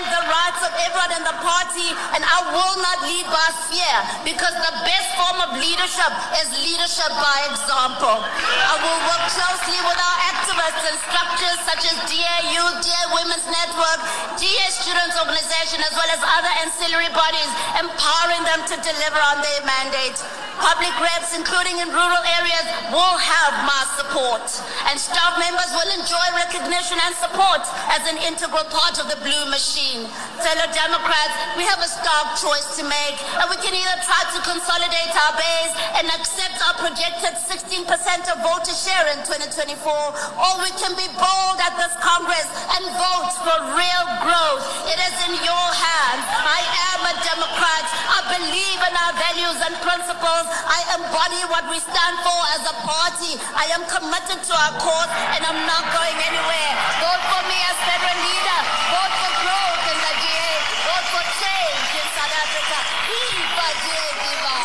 everyone 0.84 1.12
in 1.16 1.24
the 1.24 1.38
party, 1.40 1.90
and 2.16 2.22
I 2.24 2.40
will 2.52 2.76
not 2.84 3.08
lead 3.08 3.28
by 3.28 3.48
fear, 3.72 3.96
because 4.28 4.54
the 4.56 4.74
best 4.84 5.10
form 5.16 5.38
of 5.48 5.50
leadership 5.60 6.12
is 6.44 6.48
leadership 6.60 7.12
by 7.20 7.38
example. 7.52 8.20
I 8.24 8.76
will 8.84 9.00
work 9.08 9.24
closely 9.32 9.80
with 9.84 10.00
our 10.00 10.18
activists 10.36 10.84
and 10.92 10.98
structures 11.08 11.60
such 11.64 11.84
as 11.88 11.96
DAU, 12.08 12.64
DA 12.84 13.04
Women's 13.16 13.48
Network, 13.48 14.00
DA 14.36 14.68
Students 14.72 15.16
Organization, 15.20 15.80
as 15.84 15.94
well 15.96 16.10
as 16.12 16.22
other 16.22 16.54
ancillary 16.68 17.12
bodies, 17.16 17.52
empowering 17.80 18.44
them 18.44 18.62
to 18.68 18.76
deliver 18.84 19.22
on 19.32 19.40
their 19.40 19.62
mandate. 19.64 20.20
Public 20.60 20.94
reps, 21.02 21.34
including 21.36 21.82
in 21.82 21.90
rural 21.90 22.24
areas, 22.40 22.66
will 22.94 23.18
have 23.18 23.54
my 23.66 23.84
support, 23.98 24.46
and 24.88 24.96
staff 25.00 25.36
members 25.42 25.68
will 25.74 25.92
enjoy 25.98 26.28
recognition 26.38 26.98
and 27.04 27.14
support 27.18 27.66
as 27.90 28.06
an 28.06 28.22
integral 28.22 28.64
part 28.70 29.02
of 29.02 29.10
the 29.10 29.18
blue 29.26 29.46
machine. 29.50 30.06
Fellow 30.40 30.68
Democrats, 30.74 31.34
we 31.56 31.64
have 31.70 31.80
a 31.80 31.88
stark 31.88 32.36
choice 32.42 32.76
to 32.78 32.84
make, 32.84 33.18
and 33.38 33.46
we 33.48 33.58
can 33.62 33.72
either 33.72 33.98
try 34.04 34.22
to 34.34 34.40
consolidate 34.42 35.14
our 35.14 35.34
base 35.38 35.74
and 36.02 36.10
accept 36.18 36.58
our 36.66 36.76
projected 36.82 37.38
16% 37.46 37.86
of 38.34 38.42
voter 38.42 38.74
share 38.74 39.06
in 39.14 39.22
2024, 39.24 39.80
or 39.86 40.52
we 40.66 40.72
can 40.82 40.98
be 40.98 41.08
bold 41.16 41.58
at 41.62 41.78
this 41.78 41.94
Congress 42.02 42.50
and 42.74 42.84
vote 42.98 43.34
for 43.46 43.58
real 43.78 44.06
growth. 44.26 44.66
It 44.90 44.98
is 44.98 45.16
in 45.30 45.34
your 45.46 45.68
hands. 45.78 46.26
I 46.42 46.62
am 46.94 47.02
a 47.06 47.16
Democrat. 47.22 47.86
I 48.10 48.20
believe 48.34 48.80
in 48.82 48.94
our 48.98 49.14
values 49.14 49.60
and 49.70 49.74
principles. 49.86 50.46
I 50.50 50.80
embody 50.98 51.42
what 51.54 51.70
we 51.70 51.78
stand 51.78 52.16
for 52.26 52.42
as 52.58 52.64
a 52.66 52.76
party. 52.82 53.38
I 53.54 53.70
am 53.78 53.86
committed 53.86 54.42
to 54.42 54.54
our 54.58 54.74
cause, 54.82 55.12
and 55.38 55.42
I'm 55.46 55.62
not 55.70 55.86
going 55.94 56.18
anywhere. 56.18 56.72
Vote 56.98 57.24
for 57.30 57.44
me 57.46 57.58
as 57.62 57.78
federal 57.86 58.18
leader. 58.26 58.60
Vote 58.90 59.14
for 59.22 59.34
growth 59.46 59.84
in 59.94 59.98
the 60.02 60.14
DA. 60.24 60.52
Vote 60.84 61.08
for 61.14 61.24
change 61.42 61.90
in 62.00 62.08
South 62.18 62.34
Africa. 62.34 62.78
Viva 63.08 63.70
DA 63.84 64.08
Viva. 64.24 64.58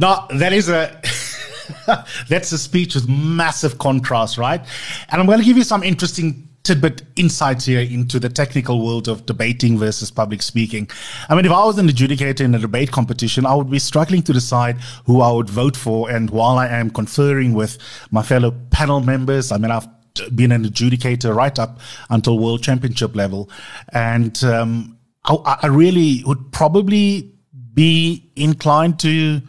Now, 0.00 0.26
that 0.30 0.52
is 0.52 0.68
a. 0.68 1.00
That's 2.28 2.50
a 2.50 2.58
speech 2.58 2.96
with 2.96 3.08
massive 3.08 3.78
contrast, 3.78 4.38
right? 4.38 4.60
And 5.08 5.20
I'm 5.20 5.26
going 5.26 5.38
to 5.38 5.44
give 5.44 5.56
you 5.56 5.62
some 5.62 5.84
interesting 5.84 6.48
tidbit 6.62 7.02
insights 7.16 7.64
here 7.64 7.80
into 7.80 8.18
the 8.18 8.28
technical 8.28 8.84
world 8.84 9.08
of 9.08 9.24
debating 9.24 9.78
versus 9.78 10.10
public 10.10 10.42
speaking. 10.42 10.88
I 11.28 11.34
mean, 11.34 11.44
if 11.44 11.52
I 11.52 11.64
was 11.64 11.78
an 11.78 11.88
adjudicator 11.88 12.40
in 12.40 12.54
a 12.54 12.58
debate 12.58 12.90
competition, 12.90 13.46
I 13.46 13.54
would 13.54 13.70
be 13.70 13.78
struggling 13.78 14.22
to 14.22 14.32
decide 14.32 14.78
who 15.06 15.20
I 15.20 15.30
would 15.30 15.48
vote 15.48 15.76
for. 15.76 16.10
And 16.10 16.28
while 16.30 16.58
I 16.58 16.66
am 16.66 16.90
conferring 16.90 17.54
with 17.54 17.78
my 18.10 18.22
fellow 18.22 18.54
panel 18.70 19.00
members, 19.00 19.52
I 19.52 19.58
mean, 19.58 19.70
I've 19.70 19.88
been 20.34 20.52
an 20.52 20.64
adjudicator 20.64 21.34
right 21.34 21.58
up 21.58 21.80
until 22.10 22.38
world 22.38 22.62
championship 22.62 23.14
level. 23.14 23.48
And 23.92 24.42
um, 24.44 24.98
I, 25.24 25.58
I 25.62 25.66
really 25.68 26.22
would 26.26 26.52
probably 26.52 27.32
be 27.74 28.30
inclined 28.36 28.98
to 29.00 29.40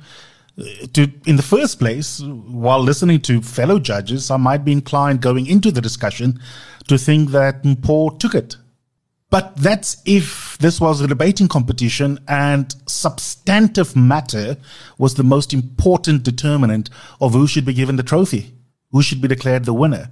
to 0.93 1.11
in 1.25 1.37
the 1.37 1.43
first 1.43 1.79
place 1.79 2.21
while 2.21 2.79
listening 2.79 3.19
to 3.19 3.41
fellow 3.41 3.79
judges 3.79 4.29
i 4.29 4.37
might 4.37 4.65
be 4.65 4.71
inclined 4.71 5.21
going 5.21 5.47
into 5.47 5.71
the 5.71 5.81
discussion 5.81 6.39
to 6.87 6.97
think 6.97 7.29
that 7.31 7.63
Mpho 7.63 8.19
took 8.19 8.35
it. 8.35 8.57
But 9.29 9.55
that's 9.55 10.01
if 10.05 10.57
this 10.57 10.81
was 10.81 10.99
a 10.99 11.07
debating 11.07 11.47
competition 11.47 12.19
and 12.27 12.75
substantive 12.85 13.95
matter 13.95 14.57
was 14.97 15.13
the 15.15 15.23
most 15.23 15.53
important 15.53 16.23
determinant 16.23 16.89
of 17.21 17.31
who 17.31 17.47
should 17.47 17.65
be 17.65 17.73
given 17.73 17.95
the 17.95 18.03
trophy 18.03 18.53
who 18.91 19.01
should 19.01 19.21
be 19.21 19.29
declared 19.29 19.63
the 19.63 19.73
winner 19.73 20.11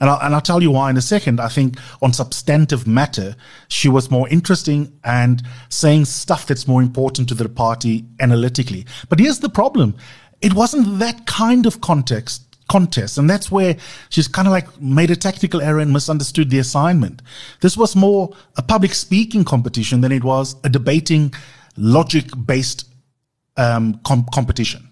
and 0.00 0.10
I'll, 0.10 0.20
and 0.20 0.34
I'll 0.34 0.40
tell 0.40 0.62
you 0.62 0.70
why 0.70 0.90
in 0.90 0.96
a 0.96 1.02
second. 1.02 1.40
I 1.40 1.48
think 1.48 1.78
on 2.02 2.12
substantive 2.12 2.86
matter, 2.86 3.36
she 3.68 3.88
was 3.88 4.10
more 4.10 4.28
interesting 4.28 4.92
and 5.04 5.42
saying 5.68 6.06
stuff 6.06 6.46
that's 6.46 6.68
more 6.68 6.82
important 6.82 7.28
to 7.28 7.34
the 7.34 7.48
party 7.48 8.04
analytically. 8.20 8.86
But 9.08 9.20
here's 9.20 9.40
the 9.40 9.48
problem. 9.48 9.94
It 10.40 10.54
wasn't 10.54 10.98
that 10.98 11.26
kind 11.26 11.66
of 11.66 11.80
context 11.80 12.42
contest. 12.68 13.18
And 13.18 13.30
that's 13.30 13.50
where 13.50 13.76
she's 14.08 14.28
kind 14.28 14.48
of 14.48 14.52
like 14.52 14.80
made 14.80 15.10
a 15.10 15.16
tactical 15.16 15.62
error 15.62 15.78
and 15.78 15.92
misunderstood 15.92 16.50
the 16.50 16.58
assignment. 16.58 17.22
This 17.60 17.76
was 17.76 17.94
more 17.94 18.34
a 18.56 18.62
public 18.62 18.94
speaking 18.94 19.44
competition 19.44 20.00
than 20.00 20.12
it 20.12 20.24
was 20.24 20.56
a 20.64 20.68
debating 20.68 21.32
logic 21.76 22.26
based 22.44 22.88
um, 23.56 24.00
com- 24.04 24.26
competition. 24.32 24.85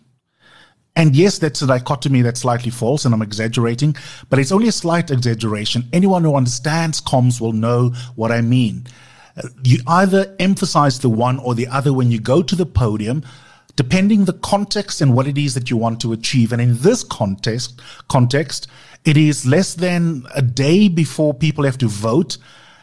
And 0.96 1.16
yes, 1.16 1.38
that's 1.38 1.60
a 1.60 1.66
dichotomy 1.66 2.22
that's 2.22 2.40
slightly 2.40 2.70
false, 2.70 3.04
and 3.04 3.12
I'm 3.12 3.22
exaggerating, 3.22 3.96
but 4.30 4.38
it's 4.38 4.52
only 4.52 4.68
a 4.68 4.72
slight 4.72 5.10
exaggeration. 5.10 5.88
Anyone 5.92 6.22
who 6.22 6.36
understands 6.36 7.00
comms 7.00 7.40
will 7.40 7.52
know 7.52 7.90
what 8.14 8.30
I 8.30 8.40
mean. 8.40 8.86
Uh, 9.36 9.48
you 9.64 9.78
either 9.88 10.36
emphasize 10.38 11.00
the 11.00 11.10
one 11.10 11.40
or 11.40 11.56
the 11.56 11.66
other 11.66 11.92
when 11.92 12.12
you 12.12 12.20
go 12.20 12.42
to 12.42 12.54
the 12.54 12.66
podium, 12.66 13.24
depending 13.74 14.24
the 14.24 14.34
context 14.34 15.00
and 15.00 15.14
what 15.14 15.26
it 15.26 15.36
is 15.36 15.54
that 15.54 15.68
you 15.68 15.76
want 15.76 16.00
to 16.00 16.12
achieve. 16.12 16.52
And 16.52 16.62
in 16.62 16.78
this 16.78 17.02
context, 17.02 17.80
context, 18.08 18.68
it 19.04 19.16
is 19.16 19.44
less 19.44 19.74
than 19.74 20.24
a 20.34 20.42
day 20.42 20.88
before 20.88 21.34
people 21.34 21.64
have 21.64 21.78
to 21.78 21.88
vote 21.88 22.38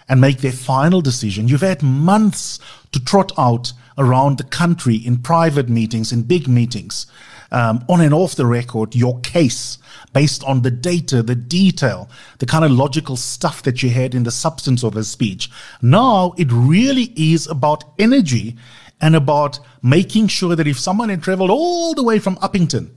and 0.09 0.19
make 0.19 0.39
their 0.39 0.51
final 0.51 0.99
decision. 0.99 1.47
You've 1.47 1.61
had 1.61 1.81
months 1.81 2.59
to 2.91 3.01
trot 3.01 3.31
out 3.37 3.71
around 4.01 4.37
the 4.37 4.43
country 4.43 4.95
in 4.95 5.17
private 5.17 5.69
meetings, 5.69 6.11
in 6.11 6.23
big 6.23 6.47
meetings 6.47 7.05
um, 7.51 7.83
on 7.89 8.01
and 8.01 8.13
off 8.13 8.35
the 8.35 8.45
record 8.45 8.95
your 8.95 9.19
case 9.21 9.77
based 10.13 10.43
on 10.43 10.61
the 10.61 10.71
data, 10.71 11.21
the 11.21 11.35
detail, 11.35 12.09
the 12.39 12.45
kind 12.45 12.65
of 12.65 12.71
logical 12.71 13.15
stuff 13.15 13.63
that 13.63 13.83
you 13.83 13.89
had 13.89 14.15
in 14.15 14.23
the 14.23 14.31
substance 14.31 14.83
of 14.83 14.95
a 14.95 15.03
speech. 15.03 15.49
Now 15.81 16.33
it 16.37 16.47
really 16.51 17.13
is 17.15 17.47
about 17.47 17.83
energy 17.99 18.57
and 18.99 19.15
about 19.15 19.59
making 19.81 20.27
sure 20.27 20.55
that 20.55 20.67
if 20.67 20.79
someone 20.79 21.09
had 21.09 21.23
traveled 21.23 21.49
all 21.49 21.93
the 21.93 22.03
way 22.03 22.19
from 22.19 22.35
Upington 22.37 22.89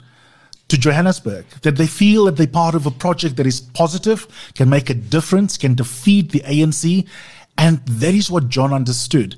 to 0.68 0.78
Johannesburg, 0.78 1.46
that 1.62 1.76
they 1.76 1.86
feel 1.86 2.24
that 2.24 2.36
they're 2.36 2.46
part 2.46 2.74
of 2.74 2.86
a 2.86 2.90
project 2.90 3.36
that 3.36 3.46
is 3.46 3.60
positive, 3.60 4.26
can 4.54 4.68
make 4.68 4.90
a 4.90 4.94
difference, 4.94 5.56
can 5.56 5.74
defeat 5.74 6.32
the 6.32 6.40
ANC. 6.40 7.06
And 7.56 7.84
that 7.86 8.14
is 8.14 8.30
what 8.30 8.48
John 8.48 8.72
understood. 8.72 9.36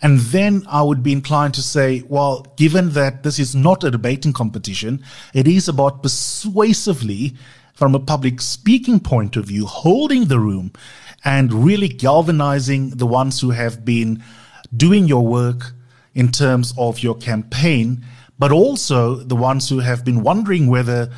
And 0.00 0.20
then 0.20 0.64
I 0.68 0.82
would 0.82 1.02
be 1.02 1.12
inclined 1.12 1.54
to 1.54 1.62
say, 1.62 2.04
well, 2.08 2.46
given 2.56 2.90
that 2.90 3.22
this 3.24 3.38
is 3.38 3.54
not 3.54 3.82
a 3.82 3.90
debating 3.90 4.32
competition, 4.32 5.02
it 5.34 5.48
is 5.48 5.68
about 5.68 6.02
persuasively, 6.02 7.34
from 7.74 7.94
a 7.94 8.00
public 8.00 8.40
speaking 8.40 9.00
point 9.00 9.36
of 9.36 9.46
view, 9.46 9.66
holding 9.66 10.26
the 10.26 10.40
room 10.40 10.72
and 11.24 11.52
really 11.52 11.88
galvanizing 11.88 12.90
the 12.90 13.06
ones 13.06 13.40
who 13.40 13.50
have 13.50 13.84
been 13.84 14.22
doing 14.76 15.06
your 15.06 15.26
work 15.26 15.72
in 16.14 16.30
terms 16.30 16.74
of 16.76 17.00
your 17.00 17.16
campaign, 17.16 18.04
but 18.38 18.52
also 18.52 19.16
the 19.16 19.36
ones 19.36 19.68
who 19.68 19.78
have 19.78 20.04
been 20.04 20.22
wondering 20.22 20.66
whether 20.68 21.10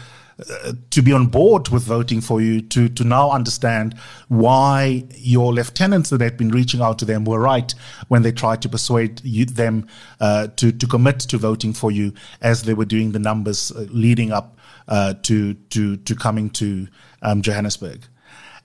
to 0.90 1.03
be 1.03 1.12
on 1.12 1.26
board 1.26 1.68
with 1.68 1.83
voting 1.83 2.20
for 2.20 2.40
you 2.40 2.61
to 2.61 2.88
to 2.88 3.05
now 3.05 3.31
understand 3.31 3.94
why 4.29 5.05
your 5.16 5.53
lieutenants 5.53 6.11
that 6.11 6.20
had 6.20 6.37
been 6.37 6.50
reaching 6.50 6.81
out 6.81 6.98
to 6.98 7.05
them 7.05 7.24
were 7.24 7.40
right 7.40 7.74
when 8.09 8.22
they 8.22 8.33
tried 8.33 8.62
to 8.62 8.68
persuade 8.68 9.20
you, 9.24 9.44
them 9.44 9.87
uh, 10.20 10.46
to 10.57 10.72
to 10.72 10.87
commit 10.87 11.18
to 11.20 11.38
voting 11.38 11.72
for 11.72 11.90
you 11.90 12.12
as 12.40 12.62
they 12.62 12.74
were 12.74 12.85
doing 12.85 13.12
the 13.12 13.18
numbers 13.18 13.72
uh, 13.72 13.87
leading 13.90 14.33
up 14.33 14.57
uh, 14.88 15.14
to 15.22 15.55
to 15.55 15.96
to 15.98 16.14
coming 16.14 16.50
to 16.50 16.87
um, 17.22 17.42
Johannesburg. 17.42 18.07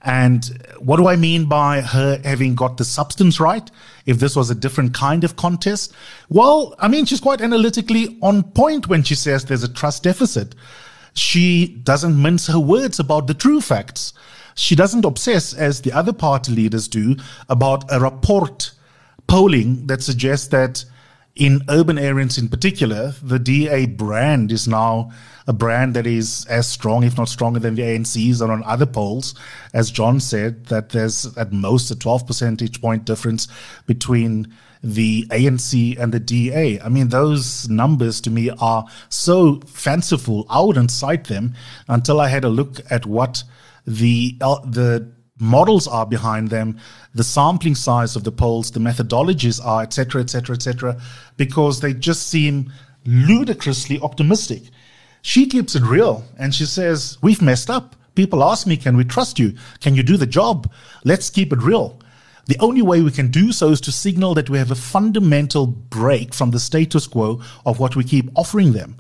And 0.05 0.63
what 0.77 0.97
do 0.97 1.07
I 1.07 1.15
mean 1.15 1.45
by 1.45 1.81
her 1.81 2.21
having 2.23 2.53
got 2.53 2.77
the 2.77 2.85
substance 2.85 3.39
right? 3.39 3.69
If 4.05 4.19
this 4.19 4.35
was 4.35 4.51
a 4.51 4.55
different 4.55 4.93
kind 4.93 5.23
of 5.23 5.35
contest? 5.35 5.93
Well, 6.29 6.75
I 6.77 6.87
mean, 6.87 7.05
she's 7.05 7.19
quite 7.19 7.41
analytically 7.41 8.19
on 8.21 8.43
point 8.43 8.87
when 8.87 9.01
she 9.01 9.15
says 9.15 9.45
there's 9.45 9.63
a 9.63 9.73
trust 9.73 10.03
deficit 10.03 10.53
she 11.15 11.67
doesn't 11.83 12.21
mince 12.21 12.47
her 12.47 12.59
words 12.59 12.99
about 12.99 13.27
the 13.27 13.33
true 13.33 13.61
facts. 13.61 14.13
She 14.53 14.75
doesn't 14.75 15.05
obsess, 15.05 15.53
as 15.53 15.81
the 15.81 15.91
other 15.91 16.13
party 16.13 16.51
leaders 16.51 16.87
do, 16.87 17.15
about 17.49 17.85
a 17.89 17.99
report 17.99 18.71
polling 19.27 19.87
that 19.87 20.03
suggests 20.03 20.47
that 20.47 20.85
in 21.35 21.61
urban 21.67 21.97
areas 21.97 22.37
in 22.37 22.47
particular, 22.47 23.13
the 23.21 23.39
DA 23.39 23.85
brand 23.85 24.51
is 24.51 24.67
now 24.67 25.11
a 25.47 25.53
brand 25.53 25.93
that 25.93 26.07
is 26.07 26.45
as 26.45 26.67
strong, 26.67 27.03
if 27.03 27.17
not 27.17 27.27
stronger, 27.27 27.59
than 27.59 27.75
the 27.75 27.81
ANC's. 27.81 28.39
And 28.39 28.51
on 28.51 28.63
other 28.63 28.85
polls, 28.85 29.35
as 29.73 29.91
John 29.91 30.19
said, 30.19 30.67
that 30.67 30.89
there's 30.89 31.35
at 31.37 31.51
most 31.51 31.91
a 31.91 31.95
12 31.95 32.25
percentage 32.25 32.81
point 32.81 33.05
difference 33.05 33.47
between 33.85 34.53
the 34.85 35.25
ANC 35.31 35.99
and 35.99 36.13
the 36.13 36.19
DA. 36.19 36.79
I 36.79 36.89
mean, 36.89 37.09
those 37.09 37.67
numbers 37.67 38.21
to 38.21 38.29
me 38.29 38.51
are 38.59 38.85
so 39.09 39.59
fanciful. 39.65 40.45
I 40.47 40.61
wouldn't 40.61 40.91
cite 40.91 41.25
them 41.25 41.55
until 41.87 42.21
I 42.21 42.27
had 42.29 42.43
a 42.43 42.49
look 42.49 42.79
at 42.91 43.07
what 43.07 43.43
the 43.87 44.37
uh, 44.41 44.59
the 44.63 45.11
models 45.39 45.87
are 45.87 46.05
behind 46.05 46.49
them, 46.49 46.79
the 47.15 47.23
sampling 47.23 47.73
size 47.75 48.15
of 48.15 48.23
the 48.23 48.31
polls, 48.31 48.71
the 48.71 48.79
methodologies 48.79 49.63
are, 49.63 49.81
etc., 49.81 50.21
etc., 50.21 50.55
etc., 50.55 51.01
because 51.35 51.81
they 51.81 51.93
just 51.93 52.27
seem 52.27 52.71
ludicrously 53.05 53.99
optimistic. 54.01 54.63
She 55.23 55.47
keeps 55.47 55.75
it 55.75 55.81
real 55.81 56.23
and 56.37 56.53
she 56.53 56.65
says, 56.65 57.17
We've 57.23 57.41
messed 57.41 57.71
up. 57.71 57.95
People 58.13 58.43
ask 58.43 58.67
me, 58.67 58.77
Can 58.77 58.95
we 58.95 59.03
trust 59.03 59.39
you? 59.39 59.55
Can 59.81 59.95
you 59.95 60.03
do 60.03 60.15
the 60.15 60.27
job? 60.27 60.71
Let's 61.03 61.31
keep 61.31 61.51
it 61.51 61.63
real. 61.63 61.99
The 62.47 62.57
only 62.59 62.81
way 62.81 63.01
we 63.01 63.11
can 63.11 63.29
do 63.31 63.51
so 63.51 63.69
is 63.69 63.81
to 63.81 63.91
signal 63.91 64.35
that 64.35 64.49
we 64.49 64.59
have 64.59 64.71
a 64.71 64.75
fundamental 64.75 65.65
break 65.65 66.33
from 66.33 66.51
the 66.51 66.59
status 66.59 67.07
quo 67.07 67.41
of 67.65 67.79
what 67.79 67.95
we 67.95 68.03
keep 68.03 68.29
offering 68.35 68.73
them. 68.73 68.97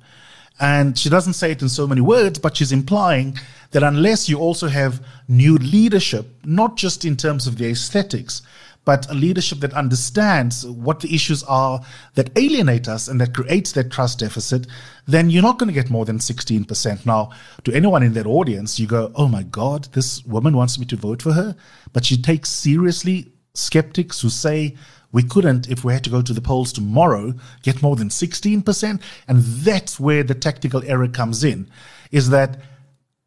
And 0.59 0.97
she 0.97 1.09
doesn't 1.09 1.33
say 1.33 1.51
it 1.51 1.61
in 1.61 1.69
so 1.69 1.85
many 1.85 2.01
words, 2.01 2.39
but 2.39 2.55
she's 2.55 2.71
implying 2.71 3.37
that 3.71 3.83
unless 3.83 4.29
you 4.29 4.39
also 4.39 4.67
have 4.67 5.05
new 5.27 5.57
leadership, 5.57 6.27
not 6.45 6.77
just 6.77 7.03
in 7.03 7.17
terms 7.17 7.45
of 7.45 7.57
the 7.57 7.69
aesthetics, 7.69 8.41
but 8.85 9.09
a 9.09 9.13
leadership 9.13 9.59
that 9.59 9.73
understands 9.73 10.65
what 10.65 10.99
the 10.99 11.13
issues 11.13 11.43
are 11.43 11.81
that 12.13 12.29
alienate 12.37 12.87
us 12.87 13.07
and 13.07 13.19
that 13.19 13.33
creates 13.33 13.71
that 13.73 13.91
trust 13.91 14.19
deficit, 14.19 14.67
then 15.07 15.29
you're 15.29 15.41
not 15.41 15.57
going 15.57 15.67
to 15.67 15.73
get 15.73 15.89
more 15.89 16.05
than 16.05 16.19
16%. 16.19 17.05
Now, 17.05 17.31
to 17.63 17.73
anyone 17.73 18.03
in 18.03 18.13
that 18.13 18.27
audience, 18.27 18.79
you 18.79 18.87
go, 18.87 19.11
oh 19.15 19.27
my 19.27 19.43
God, 19.43 19.85
this 19.93 20.23
woman 20.25 20.55
wants 20.55 20.79
me 20.79 20.85
to 20.85 20.95
vote 20.95 21.21
for 21.21 21.33
her. 21.33 21.55
But 21.93 22.05
she 22.05 22.21
takes 22.21 22.49
seriously 22.49 23.31
skeptics 23.57 24.21
who 24.21 24.29
say 24.29 24.75
we 25.11 25.23
couldn't, 25.23 25.69
if 25.69 25.83
we 25.83 25.93
had 25.93 26.03
to 26.03 26.09
go 26.09 26.21
to 26.21 26.33
the 26.33 26.41
polls 26.41 26.73
tomorrow, 26.73 27.33
get 27.63 27.81
more 27.81 27.95
than 27.95 28.09
16%. 28.09 29.01
And 29.27 29.39
that's 29.39 29.99
where 29.99 30.23
the 30.23 30.35
tactical 30.35 30.83
error 30.83 31.07
comes 31.07 31.43
in, 31.43 31.69
is 32.11 32.29
that 32.31 32.59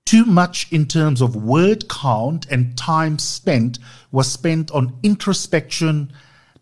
too 0.04 0.24
much 0.24 0.72
in 0.72 0.86
terms 0.86 1.20
of 1.20 1.36
word 1.36 1.88
count 1.88 2.46
and 2.50 2.76
time 2.76 3.18
spent 3.18 3.78
was 4.10 4.30
spent 4.30 4.70
on 4.70 4.96
introspection, 5.02 6.12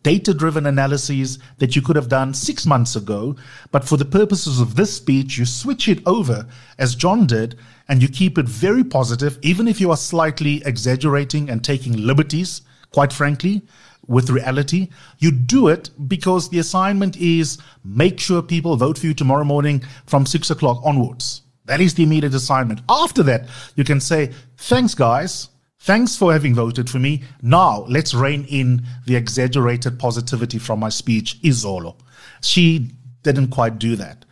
data 0.03 0.33
driven 0.33 0.67
analyses 0.67 1.39
that 1.59 1.75
you 1.75 1.83
could 1.83 1.97
have 1.97 2.09
done 2.09 2.33
six 2.33 2.65
months 2.67 2.95
ago. 2.95 3.35
But 3.73 3.85
for 3.85 3.97
the 3.97 4.05
purposes 4.05 4.61
of 4.61 4.77
this 4.77 4.97
speech, 4.97 5.39
you 5.39 5.45
switch 5.45 5.89
it 5.89 6.03
over, 6.07 6.47
as 6.79 6.95
John 6.95 7.27
did, 7.27 7.57
and 7.89 8.03
you 8.03 8.09
keep 8.09 8.39
it 8.39 8.47
very 8.47 8.85
positive, 8.85 9.39
even 9.43 9.67
if 9.67 9.81
you 9.81 9.91
are 9.91 9.97
slightly 9.97 10.63
exaggerating 10.65 11.51
and 11.51 11.65
taking 11.65 11.97
liberties, 12.07 12.63
quite 12.93 13.13
frankly, 13.13 13.63
with 14.07 14.31
reality. 14.31 14.89
You 15.19 15.31
do 15.31 15.69
it 15.69 15.91
because 16.09 16.49
the 16.49 16.59
assignment 16.59 17.17
is 17.17 17.59
make 17.85 18.21
sure 18.21 18.43
people 18.43 18.77
vote 18.77 18.99
for 18.99 19.07
you 19.07 19.15
tomorrow 19.15 19.45
morning 19.45 19.83
from 20.07 20.27
six 20.27 20.51
o'clock 20.51 20.81
onwards. 20.85 21.43
That 21.65 21.81
is 21.81 21.95
the 21.95 22.05
immediate 22.05 22.35
assignment. 22.35 22.81
After 22.89 23.23
that, 23.25 23.49
you 23.75 23.85
can 23.85 24.01
say, 24.01 24.33
thanks, 24.57 24.95
guys. 24.95 25.49
Thanks 25.81 26.17
for 26.17 26.33
having 26.33 26.55
voted 26.55 26.89
for 26.89 26.99
me. 26.99 27.23
Now, 27.43 27.85
let's 27.89 28.15
rein 28.15 28.45
in 28.49 28.85
the 29.07 29.17
exaggerated 29.17 29.99
positivity 29.99 30.59
from 30.59 30.81
my 30.81 30.89
speech, 30.89 31.41
Isolo. 31.43 31.97
She 32.41 32.93
didn't 33.23 33.49
quite 33.49 33.79
do 33.79 33.97
that. 33.97 34.25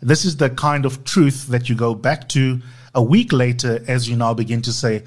This 0.00 0.24
is 0.24 0.36
the 0.36 0.50
kind 0.50 0.84
of 0.84 1.04
truth 1.04 1.46
that 1.48 1.68
you 1.68 1.74
go 1.74 1.94
back 1.94 2.28
to 2.30 2.60
a 2.94 3.02
week 3.02 3.32
later 3.32 3.84
as 3.88 4.08
you 4.08 4.16
now 4.16 4.34
begin 4.34 4.62
to 4.62 4.72
say, 4.72 5.04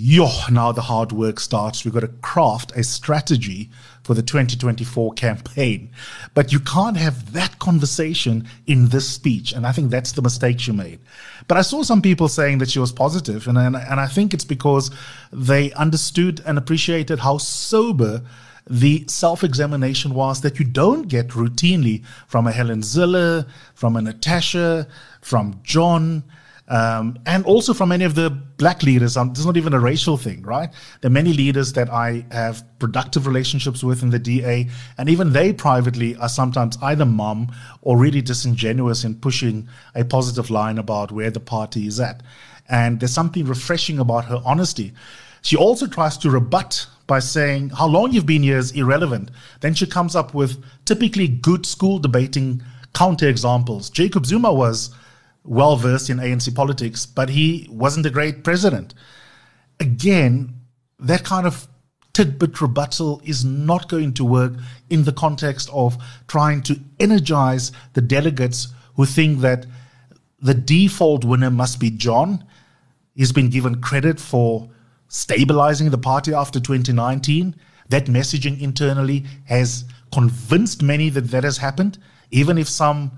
yo, 0.00 0.28
now 0.48 0.70
the 0.70 0.82
hard 0.82 1.10
work 1.10 1.40
starts. 1.40 1.84
We've 1.84 1.92
got 1.92 2.00
to 2.00 2.08
craft 2.08 2.70
a 2.76 2.84
strategy 2.84 3.68
for 4.04 4.14
the 4.14 4.22
2024 4.22 5.12
campaign. 5.14 5.90
But 6.34 6.52
you 6.52 6.60
can't 6.60 6.96
have 6.96 7.32
that 7.32 7.58
conversation 7.58 8.46
in 8.68 8.90
this 8.90 9.08
speech. 9.08 9.52
And 9.52 9.66
I 9.66 9.72
think 9.72 9.90
that's 9.90 10.12
the 10.12 10.22
mistake 10.22 10.60
she 10.60 10.70
made. 10.70 11.00
But 11.48 11.58
I 11.58 11.62
saw 11.62 11.82
some 11.82 12.00
people 12.00 12.28
saying 12.28 12.58
that 12.58 12.70
she 12.70 12.78
was 12.78 12.92
positive, 12.92 13.48
and, 13.48 13.58
and, 13.58 13.74
and 13.74 13.98
I 13.98 14.06
think 14.06 14.32
it's 14.32 14.44
because 14.44 14.92
they 15.32 15.72
understood 15.72 16.42
and 16.46 16.58
appreciated 16.58 17.18
how 17.18 17.38
sober 17.38 18.22
the 18.70 19.04
self 19.08 19.42
examination 19.42 20.14
was 20.14 20.42
that 20.42 20.60
you 20.60 20.64
don't 20.64 21.08
get 21.08 21.30
routinely 21.30 22.04
from 22.28 22.46
a 22.46 22.52
Helen 22.52 22.82
Zille, 22.82 23.48
from 23.74 23.96
a 23.96 24.02
Natasha, 24.02 24.86
from 25.22 25.58
John. 25.64 26.22
Um, 26.68 27.18
and 27.24 27.46
also 27.46 27.72
from 27.72 27.88
many 27.88 28.04
of 28.04 28.14
the 28.14 28.28
black 28.28 28.82
leaders. 28.82 29.16
Um, 29.16 29.30
this 29.30 29.38
is 29.38 29.46
not 29.46 29.56
even 29.56 29.72
a 29.72 29.80
racial 29.80 30.18
thing, 30.18 30.42
right? 30.42 30.70
There 31.00 31.08
are 31.08 31.12
many 31.12 31.32
leaders 31.32 31.72
that 31.72 31.90
I 31.90 32.26
have 32.30 32.62
productive 32.78 33.26
relationships 33.26 33.82
with 33.82 34.02
in 34.02 34.10
the 34.10 34.18
DA, 34.18 34.68
and 34.98 35.08
even 35.08 35.32
they 35.32 35.52
privately 35.52 36.14
are 36.16 36.28
sometimes 36.28 36.76
either 36.82 37.06
mum 37.06 37.50
or 37.80 37.96
really 37.96 38.20
disingenuous 38.20 39.04
in 39.04 39.14
pushing 39.14 39.68
a 39.94 40.04
positive 40.04 40.50
line 40.50 40.76
about 40.76 41.10
where 41.10 41.30
the 41.30 41.40
party 41.40 41.86
is 41.86 42.00
at. 42.00 42.22
And 42.68 43.00
there's 43.00 43.14
something 43.14 43.46
refreshing 43.46 43.98
about 43.98 44.26
her 44.26 44.42
honesty. 44.44 44.92
She 45.40 45.56
also 45.56 45.86
tries 45.86 46.18
to 46.18 46.30
rebut 46.30 46.86
by 47.06 47.20
saying 47.20 47.70
how 47.70 47.86
long 47.86 48.12
you've 48.12 48.26
been 48.26 48.42
here 48.42 48.58
is 48.58 48.72
irrelevant. 48.72 49.30
Then 49.60 49.72
she 49.72 49.86
comes 49.86 50.14
up 50.14 50.34
with 50.34 50.62
typically 50.84 51.28
good 51.28 51.64
school 51.64 51.98
debating 51.98 52.62
counter 52.92 53.28
examples. 53.28 53.88
Jacob 53.88 54.26
Zuma 54.26 54.52
was 54.52 54.90
well 55.44 55.76
versed 55.76 56.10
in 56.10 56.18
ANC 56.18 56.54
politics, 56.54 57.06
but 57.06 57.30
he 57.30 57.68
wasn't 57.70 58.06
a 58.06 58.10
great 58.10 58.44
president. 58.44 58.94
Again, 59.80 60.54
that 60.98 61.24
kind 61.24 61.46
of 61.46 61.68
tidbit 62.12 62.60
rebuttal 62.60 63.22
is 63.24 63.44
not 63.44 63.88
going 63.88 64.12
to 64.12 64.24
work 64.24 64.52
in 64.90 65.04
the 65.04 65.12
context 65.12 65.70
of 65.72 65.96
trying 66.26 66.60
to 66.62 66.78
energize 66.98 67.70
the 67.92 68.00
delegates 68.00 68.68
who 68.96 69.06
think 69.06 69.40
that 69.40 69.66
the 70.40 70.54
default 70.54 71.24
winner 71.24 71.50
must 71.50 71.78
be 71.78 71.90
John. 71.90 72.44
He's 73.14 73.32
been 73.32 73.50
given 73.50 73.80
credit 73.80 74.18
for 74.18 74.68
stabilizing 75.08 75.90
the 75.90 75.98
party 75.98 76.34
after 76.34 76.58
2019. 76.60 77.54
That 77.88 78.06
messaging 78.06 78.60
internally 78.60 79.24
has 79.46 79.84
convinced 80.12 80.82
many 80.82 81.10
that 81.10 81.30
that 81.30 81.44
has 81.44 81.58
happened, 81.58 81.98
even 82.30 82.58
if 82.58 82.68
some 82.68 83.12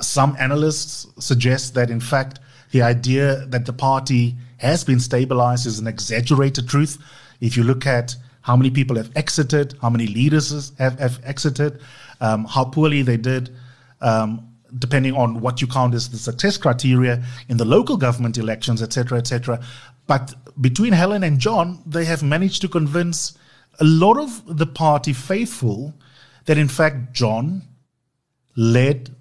some 0.00 0.36
analysts 0.38 1.06
suggest 1.18 1.74
that, 1.74 1.90
in 1.90 2.00
fact, 2.00 2.40
the 2.70 2.82
idea 2.82 3.46
that 3.46 3.66
the 3.66 3.72
party 3.72 4.36
has 4.58 4.84
been 4.84 5.00
stabilized 5.00 5.66
is 5.66 5.78
an 5.78 5.86
exaggerated 5.86 6.68
truth. 6.68 6.98
If 7.40 7.56
you 7.56 7.64
look 7.64 7.86
at 7.86 8.16
how 8.42 8.56
many 8.56 8.70
people 8.70 8.96
have 8.96 9.10
exited, 9.16 9.74
how 9.82 9.90
many 9.90 10.06
leaders 10.06 10.72
have, 10.78 10.98
have 10.98 11.20
exited, 11.24 11.80
um, 12.20 12.44
how 12.44 12.64
poorly 12.64 13.02
they 13.02 13.16
did, 13.16 13.50
um, 14.00 14.48
depending 14.78 15.14
on 15.14 15.40
what 15.40 15.60
you 15.60 15.66
count 15.66 15.94
as 15.94 16.08
the 16.08 16.16
success 16.16 16.56
criteria 16.56 17.22
in 17.48 17.56
the 17.56 17.64
local 17.64 17.96
government 17.96 18.38
elections, 18.38 18.82
etc., 18.82 19.18
etc. 19.18 19.60
But 20.06 20.34
between 20.60 20.92
Helen 20.92 21.22
and 21.22 21.38
John, 21.38 21.82
they 21.86 22.04
have 22.06 22.22
managed 22.22 22.62
to 22.62 22.68
convince 22.68 23.36
a 23.80 23.84
lot 23.84 24.18
of 24.18 24.56
the 24.56 24.66
party 24.66 25.12
faithful 25.12 25.94
that, 26.46 26.58
in 26.58 26.68
fact, 26.68 27.12
John 27.12 27.62
led 28.56 29.14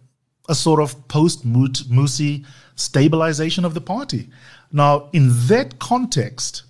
a 0.52 0.56
sort 0.56 0.82
of 0.82 1.08
post 1.08 1.48
Mmusi 1.48 2.46
stabilization 2.76 3.64
of 3.64 3.74
the 3.74 3.82
party. 3.82 4.30
Now, 4.72 5.10
in 5.14 5.30
that 5.48 5.80
context, 5.80 6.64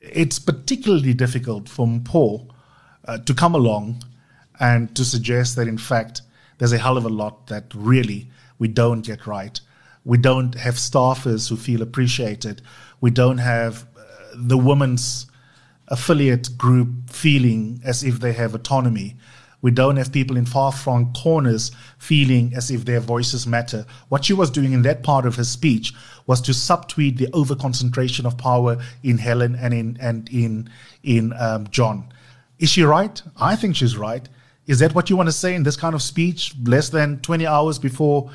it's 0.00 0.40
particularly 0.40 1.14
difficult 1.14 1.68
for 1.68 1.86
Mpho 1.86 2.48
uh, 3.06 3.18
to 3.18 3.32
come 3.32 3.54
along 3.54 4.02
and 4.58 4.94
to 4.96 5.04
suggest 5.04 5.54
that, 5.56 5.68
in 5.68 5.78
fact, 5.78 6.22
there's 6.58 6.72
a 6.72 6.78
hell 6.78 6.96
of 6.96 7.04
a 7.04 7.08
lot 7.22 7.46
that 7.46 7.72
really 7.74 8.28
we 8.58 8.66
don't 8.66 9.02
get 9.02 9.26
right. 9.26 9.60
We 10.04 10.18
don't 10.18 10.54
have 10.56 10.74
staffers 10.74 11.48
who 11.48 11.56
feel 11.56 11.82
appreciated. 11.82 12.60
We 13.00 13.10
don't 13.10 13.38
have 13.38 13.86
uh, 13.96 14.02
the 14.34 14.58
women's 14.58 15.26
affiliate 15.88 16.58
group 16.58 16.88
feeling 17.10 17.80
as 17.84 18.02
if 18.02 18.18
they 18.18 18.32
have 18.32 18.54
autonomy. 18.54 19.16
We 19.66 19.72
don't 19.72 19.96
have 19.96 20.12
people 20.12 20.36
in 20.36 20.46
far 20.46 20.70
flung 20.70 21.12
corners 21.12 21.72
feeling 21.98 22.52
as 22.54 22.70
if 22.70 22.84
their 22.84 23.00
voices 23.00 23.48
matter. 23.48 23.84
What 24.10 24.24
she 24.24 24.32
was 24.32 24.48
doing 24.48 24.72
in 24.72 24.82
that 24.82 25.02
part 25.02 25.26
of 25.26 25.34
her 25.34 25.42
speech 25.42 25.92
was 26.28 26.40
to 26.42 26.52
subtweet 26.52 27.16
the 27.16 27.26
overconcentration 27.32 28.26
of 28.26 28.38
power 28.38 28.78
in 29.02 29.18
Helen 29.18 29.56
and 29.56 29.74
in 29.74 29.98
and 30.00 30.28
in 30.28 30.70
in 31.02 31.32
um, 31.36 31.66
John. 31.70 32.12
Is 32.60 32.70
she 32.70 32.84
right? 32.84 33.20
I 33.36 33.56
think 33.56 33.74
she's 33.74 33.96
right. 33.96 34.28
Is 34.68 34.78
that 34.78 34.94
what 34.94 35.10
you 35.10 35.16
want 35.16 35.30
to 35.30 35.32
say 35.32 35.56
in 35.56 35.64
this 35.64 35.76
kind 35.76 35.96
of 35.96 36.02
speech, 36.02 36.54
less 36.62 36.90
than 36.90 37.18
20 37.22 37.44
hours 37.44 37.80
before 37.80 38.30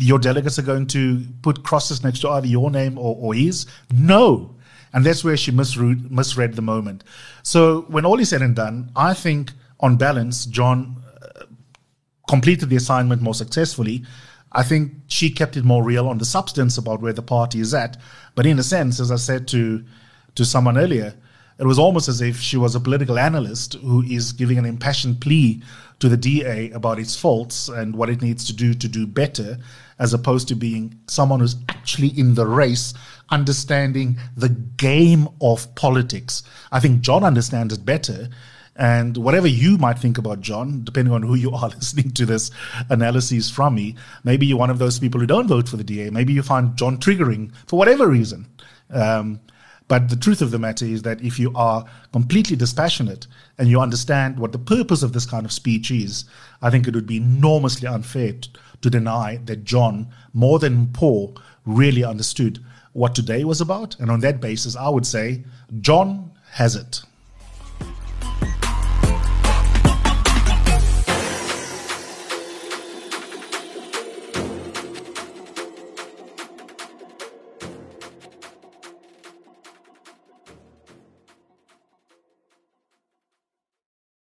your 0.00 0.18
delegates 0.18 0.58
are 0.58 0.62
going 0.62 0.88
to 0.88 1.24
put 1.42 1.62
crosses 1.62 2.02
next 2.02 2.22
to 2.22 2.30
either 2.30 2.48
your 2.48 2.72
name 2.72 2.98
or, 2.98 3.14
or 3.20 3.34
his? 3.34 3.66
No. 3.92 4.56
And 4.92 5.06
that's 5.06 5.22
where 5.22 5.36
she 5.36 5.52
misread, 5.52 6.10
misread 6.10 6.54
the 6.54 6.62
moment. 6.62 7.04
So 7.44 7.82
when 7.82 8.04
all 8.04 8.18
is 8.18 8.30
said 8.30 8.42
and 8.42 8.56
done, 8.56 8.90
I 8.96 9.14
think– 9.14 9.52
on 9.84 9.96
balance, 9.96 10.46
John 10.46 10.76
uh, 11.22 11.44
completed 12.28 12.68
the 12.70 12.76
assignment 12.76 13.20
more 13.22 13.34
successfully. 13.34 14.04
I 14.60 14.62
think 14.62 14.92
she 15.08 15.30
kept 15.30 15.56
it 15.56 15.64
more 15.64 15.84
real 15.84 16.08
on 16.08 16.18
the 16.18 16.24
substance 16.24 16.78
about 16.78 17.00
where 17.02 17.12
the 17.12 17.22
party 17.22 17.60
is 17.60 17.74
at. 17.74 17.96
But 18.34 18.46
in 18.46 18.58
a 18.58 18.62
sense, 18.62 19.00
as 19.00 19.10
I 19.10 19.16
said 19.16 19.46
to 19.48 19.84
to 20.36 20.44
someone 20.44 20.78
earlier, 20.84 21.14
It 21.58 21.66
was 21.66 21.78
almost 21.78 22.08
as 22.08 22.20
if 22.20 22.40
she 22.40 22.56
was 22.56 22.74
a 22.74 22.80
political 22.80 23.18
analyst 23.18 23.74
who 23.74 24.02
is 24.02 24.32
giving 24.32 24.58
an 24.58 24.64
impassioned 24.64 25.20
plea 25.20 25.62
to 26.00 26.08
the 26.08 26.16
DA 26.16 26.70
about 26.70 26.98
its 26.98 27.14
faults 27.14 27.68
and 27.68 27.94
what 27.94 28.10
it 28.10 28.20
needs 28.20 28.44
to 28.46 28.52
do 28.52 28.74
to 28.74 28.88
do 28.88 29.06
better, 29.06 29.58
as 30.00 30.12
opposed 30.12 30.48
to 30.48 30.56
being 30.56 30.98
someone 31.06 31.38
who's 31.38 31.56
actually 31.68 32.08
in 32.18 32.34
the 32.34 32.46
race, 32.46 32.92
understanding 33.30 34.18
the 34.36 34.48
game 34.48 35.28
of 35.40 35.72
politics. 35.76 36.42
I 36.72 36.80
think 36.80 37.02
John 37.02 37.22
understands 37.22 37.72
it 37.72 37.84
better. 37.86 38.28
And 38.76 39.16
whatever 39.16 39.46
you 39.46 39.78
might 39.78 39.98
think 39.98 40.18
about 40.18 40.40
John, 40.40 40.82
depending 40.84 41.14
on 41.14 41.22
who 41.22 41.34
you 41.34 41.52
are 41.52 41.68
listening 41.74 42.10
to 42.12 42.26
this 42.26 42.50
analysis 42.90 43.50
from 43.50 43.74
me, 43.74 43.96
maybe 44.24 44.46
you're 44.46 44.58
one 44.58 44.70
of 44.70 44.78
those 44.78 44.98
people 44.98 45.20
who 45.20 45.26
don't 45.26 45.46
vote 45.46 45.68
for 45.68 45.76
the 45.76 45.84
DA. 45.84 46.10
Maybe 46.10 46.32
you 46.32 46.42
find 46.42 46.76
John 46.76 46.98
triggering 46.98 47.52
for 47.66 47.78
whatever 47.78 48.08
reason. 48.08 48.46
Um, 48.90 49.40
but 49.86 50.08
the 50.08 50.16
truth 50.16 50.40
of 50.40 50.50
the 50.50 50.58
matter 50.58 50.86
is 50.86 51.02
that 51.02 51.20
if 51.20 51.38
you 51.38 51.52
are 51.54 51.84
completely 52.12 52.56
dispassionate 52.56 53.26
and 53.58 53.68
you 53.68 53.80
understand 53.80 54.38
what 54.38 54.52
the 54.52 54.58
purpose 54.58 55.02
of 55.02 55.12
this 55.12 55.26
kind 55.26 55.44
of 55.44 55.52
speech 55.52 55.90
is, 55.90 56.24
I 56.62 56.70
think 56.70 56.88
it 56.88 56.94
would 56.94 57.06
be 57.06 57.18
enormously 57.18 57.86
unfair 57.86 58.32
to, 58.32 58.48
to 58.80 58.90
deny 58.90 59.40
that 59.44 59.64
John, 59.64 60.08
more 60.32 60.58
than 60.58 60.86
Mpho, 60.86 61.38
really 61.66 62.02
understood 62.02 62.64
what 62.92 63.14
today 63.14 63.44
was 63.44 63.60
about. 63.60 63.98
And 64.00 64.10
on 64.10 64.20
that 64.20 64.40
basis, 64.40 64.74
I 64.74 64.88
would 64.88 65.06
say 65.06 65.44
John 65.80 66.32
has 66.52 66.76
it. 66.76 67.02